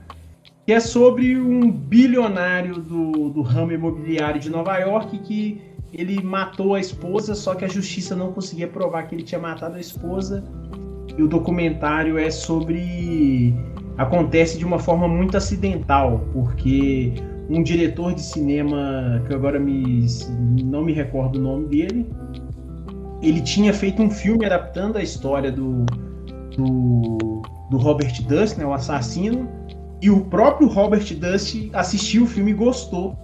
que 0.64 0.72
é 0.72 0.80
sobre 0.80 1.36
um 1.36 1.70
bilionário 1.70 2.76
do, 2.76 3.28
do 3.30 3.42
ramo 3.42 3.72
imobiliário 3.72 4.40
de 4.40 4.48
Nova 4.48 4.78
York 4.78 5.18
que 5.18 5.60
ele 5.92 6.20
matou 6.22 6.74
a 6.74 6.80
esposa, 6.80 7.34
só 7.34 7.54
que 7.54 7.64
a 7.64 7.68
justiça 7.68 8.16
não 8.16 8.32
conseguia 8.32 8.66
provar 8.66 9.04
que 9.04 9.14
ele 9.14 9.22
tinha 9.22 9.40
matado 9.40 9.76
a 9.76 9.80
esposa. 9.80 10.42
E 11.16 11.22
o 11.22 11.28
documentário 11.28 12.18
é 12.18 12.30
sobre 12.30 13.54
acontece 13.96 14.58
de 14.58 14.64
uma 14.64 14.78
forma 14.78 15.06
muito 15.06 15.36
acidental, 15.36 16.24
porque 16.32 17.12
um 17.48 17.62
diretor 17.62 18.14
de 18.14 18.22
cinema, 18.22 19.22
que 19.26 19.34
agora 19.34 19.58
me, 19.58 20.06
não 20.64 20.82
me 20.82 20.92
recordo 20.92 21.38
o 21.38 21.42
nome 21.42 21.66
dele, 21.66 22.10
ele 23.22 23.40
tinha 23.40 23.72
feito 23.72 24.02
um 24.02 24.10
filme 24.10 24.44
adaptando 24.44 24.96
a 24.96 25.02
história 25.02 25.52
do, 25.52 25.84
do, 26.56 27.42
do 27.70 27.76
Robert 27.76 28.12
Dust, 28.26 28.58
né, 28.58 28.66
o 28.66 28.72
assassino, 28.72 29.48
e 30.02 30.10
o 30.10 30.20
próprio 30.22 30.68
Robert 30.68 31.04
Dust 31.14 31.70
assistiu 31.72 32.24
o 32.24 32.26
filme 32.26 32.50
e 32.50 32.54
gostou. 32.54 33.16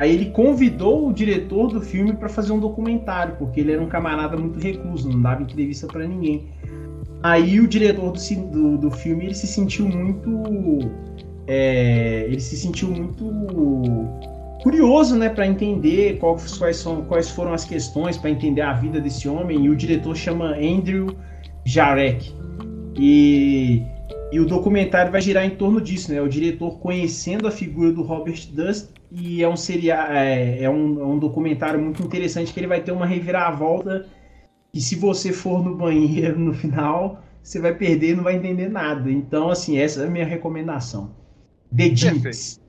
Aí 0.00 0.12
ele 0.12 0.30
convidou 0.30 1.08
o 1.08 1.12
diretor 1.12 1.68
do 1.68 1.80
filme 1.80 2.12
para 2.12 2.28
fazer 2.28 2.52
um 2.52 2.58
documentário, 2.58 3.36
porque 3.36 3.60
ele 3.60 3.72
era 3.72 3.82
um 3.82 3.86
camarada 3.86 4.36
muito 4.36 4.58
recluso, 4.58 5.08
não 5.08 5.20
dava 5.20 5.42
entrevista 5.42 5.86
para 5.86 6.06
ninguém. 6.06 6.48
Aí 7.24 7.58
o 7.58 7.66
diretor 7.66 8.12
do, 8.12 8.46
do, 8.50 8.76
do 8.76 8.90
filme 8.90 9.24
ele 9.24 9.34
se 9.34 9.46
sentiu 9.46 9.88
muito. 9.88 10.90
é, 11.46 12.24
ele 12.26 12.38
se 12.40 12.54
sentiu 12.54 12.90
muito 12.90 13.24
curioso, 14.62 15.16
né, 15.16 15.30
para 15.30 15.46
entender 15.46 16.18
qual- 16.18 16.36
quais, 16.58 16.76
são, 16.76 17.02
quais 17.06 17.30
foram 17.30 17.54
as 17.54 17.64
questões, 17.64 18.18
para 18.18 18.28
entender 18.28 18.60
a 18.60 18.74
vida 18.74 19.00
desse 19.00 19.26
homem. 19.26 19.64
E 19.64 19.70
o 19.70 19.74
diretor 19.76 20.14
chama 20.14 20.54
Andrew 20.54 21.16
Jarek. 21.64 22.30
E, 22.98 23.82
e 24.30 24.38
o 24.38 24.44
documentário 24.44 25.10
vai 25.10 25.22
girar 25.22 25.46
em 25.46 25.50
torno 25.50 25.80
disso, 25.80 26.12
né? 26.12 26.20
O 26.20 26.28
diretor 26.28 26.78
conhecendo 26.78 27.48
a 27.48 27.50
figura 27.50 27.90
do 27.90 28.02
Robert 28.02 28.38
Dust 28.52 28.90
e 29.10 29.42
é 29.42 29.48
um 29.48 29.56
seria 29.56 30.08
é, 30.10 30.62
é 30.64 30.68
um, 30.68 31.00
é 31.00 31.06
um 31.06 31.18
documentário 31.18 31.80
muito 31.80 32.02
interessante 32.02 32.52
que 32.52 32.60
ele 32.60 32.66
vai 32.66 32.80
ter 32.82 32.92
uma 32.92 33.06
reviravolta 33.06 34.06
e 34.74 34.80
se 34.80 34.96
você 34.96 35.32
for 35.32 35.64
no 35.64 35.76
banheiro 35.76 36.36
no 36.36 36.52
final, 36.52 37.22
você 37.40 37.60
vai 37.60 37.72
perder 37.72 38.16
não 38.16 38.24
vai 38.24 38.34
entender 38.34 38.68
nada. 38.68 39.08
Então, 39.08 39.48
assim, 39.48 39.78
essa 39.78 40.02
é 40.02 40.06
a 40.06 40.10
minha 40.10 40.26
recomendação. 40.26 41.14
The 41.74 41.94
Jinx. 41.94 42.60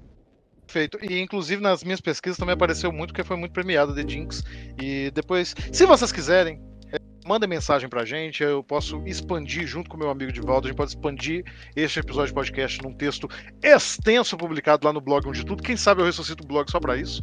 Perfeito. 0.67 0.99
E 1.01 1.19
inclusive 1.19 1.61
nas 1.61 1.83
minhas 1.83 1.99
pesquisas 1.99 2.37
também 2.37 2.53
apareceu 2.53 2.91
muito, 2.91 3.09
porque 3.09 3.23
foi 3.23 3.37
muito 3.37 3.53
premiado 3.53 3.95
The 3.95 4.07
Jinx. 4.07 4.43
E 4.79 5.09
depois, 5.15 5.55
se 5.71 5.85
vocês 5.85 6.11
quiserem, 6.11 6.61
é, 6.91 6.97
mandem 7.25 7.49
mensagem 7.49 7.89
pra 7.89 8.05
gente, 8.05 8.43
eu 8.43 8.63
posso 8.63 9.01
expandir 9.07 9.65
junto 9.65 9.89
com 9.89 9.95
o 9.97 9.99
meu 9.99 10.11
amigo 10.11 10.31
de 10.31 10.41
volta, 10.41 10.67
a 10.67 10.69
gente 10.69 10.77
pode 10.77 10.91
expandir 10.91 11.43
este 11.75 11.99
episódio 11.99 12.27
de 12.27 12.33
podcast 12.35 12.83
num 12.83 12.93
texto 12.93 13.27
extenso 13.63 14.37
publicado 14.37 14.85
lá 14.85 14.93
no 14.93 15.01
blog 15.01 15.27
onde 15.27 15.43
tudo. 15.43 15.63
Quem 15.63 15.75
sabe 15.75 16.01
eu 16.01 16.05
ressuscito 16.05 16.43
o 16.43 16.47
blog 16.47 16.69
só 16.69 16.79
pra 16.79 16.97
isso. 16.97 17.19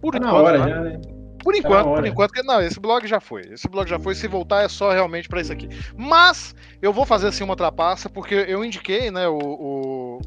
Por 0.00 0.14
Tá 0.14 0.18
na 0.18 0.32
hora 0.32 0.58
né? 0.58 0.68
já, 0.68 0.80
né? 0.80 1.15
Por 1.46 1.54
enquanto, 1.54 1.94
por 1.94 2.04
enquanto, 2.04 2.42
não, 2.42 2.60
esse 2.60 2.80
blog 2.80 3.06
já 3.06 3.20
foi. 3.20 3.42
Esse 3.52 3.68
blog 3.68 3.88
já 3.88 4.00
foi. 4.00 4.16
Se 4.16 4.26
voltar 4.26 4.64
é 4.64 4.68
só 4.68 4.90
realmente 4.90 5.28
para 5.28 5.40
isso 5.40 5.52
aqui. 5.52 5.68
Mas 5.96 6.52
eu 6.82 6.92
vou 6.92 7.06
fazer 7.06 7.28
assim 7.28 7.44
uma 7.44 7.54
trapaça, 7.54 8.10
porque 8.10 8.34
eu 8.34 8.64
indiquei, 8.64 9.12
né, 9.12 9.28
o, 9.28 9.38
o, 9.38 10.18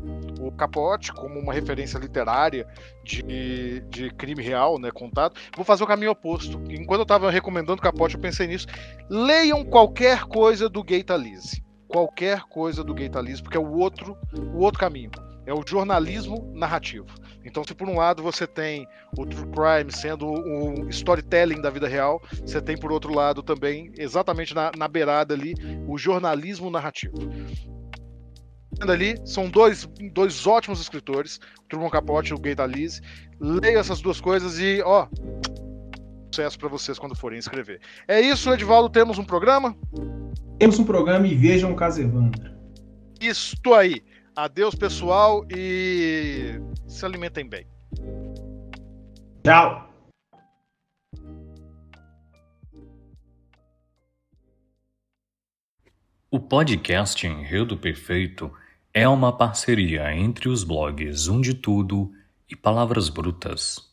o 0.48 0.52
Capote 0.54 1.12
como 1.12 1.38
uma 1.38 1.54
referência 1.54 1.98
literária 1.98 2.66
de, 3.04 3.82
de 3.90 4.10
crime 4.12 4.42
real, 4.42 4.80
né, 4.80 4.92
contado. 4.92 5.36
Vou 5.58 5.66
fazer 5.66 5.84
o 5.84 5.88
caminho 5.88 6.12
oposto. 6.12 6.58
Enquanto 6.70 7.00
eu 7.00 7.04
estava 7.04 7.30
recomendando 7.30 7.80
o 7.80 7.84
Capote, 7.84 8.16
eu 8.16 8.22
pensei 8.22 8.48
nisso. 8.48 8.68
Leiam 9.10 9.66
qualquer 9.66 10.24
coisa 10.24 10.70
do 10.70 10.82
Gay 10.82 11.04
Talese. 11.04 11.62
Qualquer 11.86 12.44
coisa 12.44 12.82
do 12.82 12.94
Gay 12.94 13.10
Talese, 13.10 13.44
porque 13.44 13.58
é 13.58 13.60
o 13.60 13.78
outro, 13.78 14.18
o 14.54 14.60
outro 14.60 14.80
caminho. 14.80 15.12
É 15.46 15.54
o 15.54 15.66
jornalismo 15.68 16.50
narrativo. 16.56 17.08
Então, 17.44 17.64
se 17.64 17.74
por 17.74 17.88
um 17.88 17.98
lado 17.98 18.22
você 18.22 18.46
tem 18.46 18.88
o 19.18 19.26
true 19.26 19.48
crime 19.52 19.92
sendo 19.92 20.28
um 20.28 20.90
storytelling 20.90 21.62
da 21.62 21.70
vida 21.70 21.88
real, 21.88 22.22
você 22.46 22.62
tem 22.62 22.78
por 22.78 22.92
outro 22.92 23.14
lado 23.14 23.42
também, 23.42 23.92
exatamente 23.98 24.54
na, 24.54 24.72
na 24.78 24.88
beirada 24.88 25.34
ali, 25.34 25.54
o 25.88 25.98
jornalismo 25.98 26.70
narrativo. 26.70 27.16
Ali 28.82 29.20
são 29.26 29.50
dois, 29.50 29.90
dois 30.14 30.46
ótimos 30.46 30.80
escritores, 30.80 31.40
o 31.64 31.68
Truman 31.68 31.90
Capote 31.90 32.32
e 32.32 32.34
o 32.34 32.40
Gay 32.40 32.56
Talese. 32.56 33.02
Leia 33.40 33.80
essas 33.80 34.02
duas 34.02 34.22
coisas 34.22 34.60
e, 34.60 34.82
ó, 34.84 35.08
sucesso 36.32 36.58
para 36.58 36.70
vocês 36.70 37.00
quando 37.00 37.16
forem 37.16 37.40
escrever. 37.40 37.82
É 38.08 38.22
isso, 38.22 38.52
Edivaldo, 38.54 38.90
temos 38.90 39.18
um 39.18 39.24
programa? 39.24 39.76
Temos 40.58 40.80
um 40.80 40.84
programa 40.84 41.28
e 41.28 41.36
vejam 41.36 41.76
Casevandra. 41.76 42.58
Isto 43.20 43.74
aí. 43.74 44.04
Adeus, 44.42 44.74
pessoal, 44.74 45.46
e 45.52 46.62
se 46.88 47.06
alimentem 47.06 47.46
bem. 47.46 47.68
Tchau. 49.44 49.94
O 56.32 56.40
podcast 56.40 57.28
Enredo 57.28 57.76
Perfeito 57.76 58.50
é 58.94 59.06
uma 59.10 59.36
parceria 59.36 60.16
entre 60.16 60.48
os 60.48 60.64
blogs 60.64 61.28
Um 61.28 61.42
de 61.42 61.54
Tudo 61.54 62.10
e 62.50 62.56
Palavras 62.56 63.10
Brutas. 63.10 63.89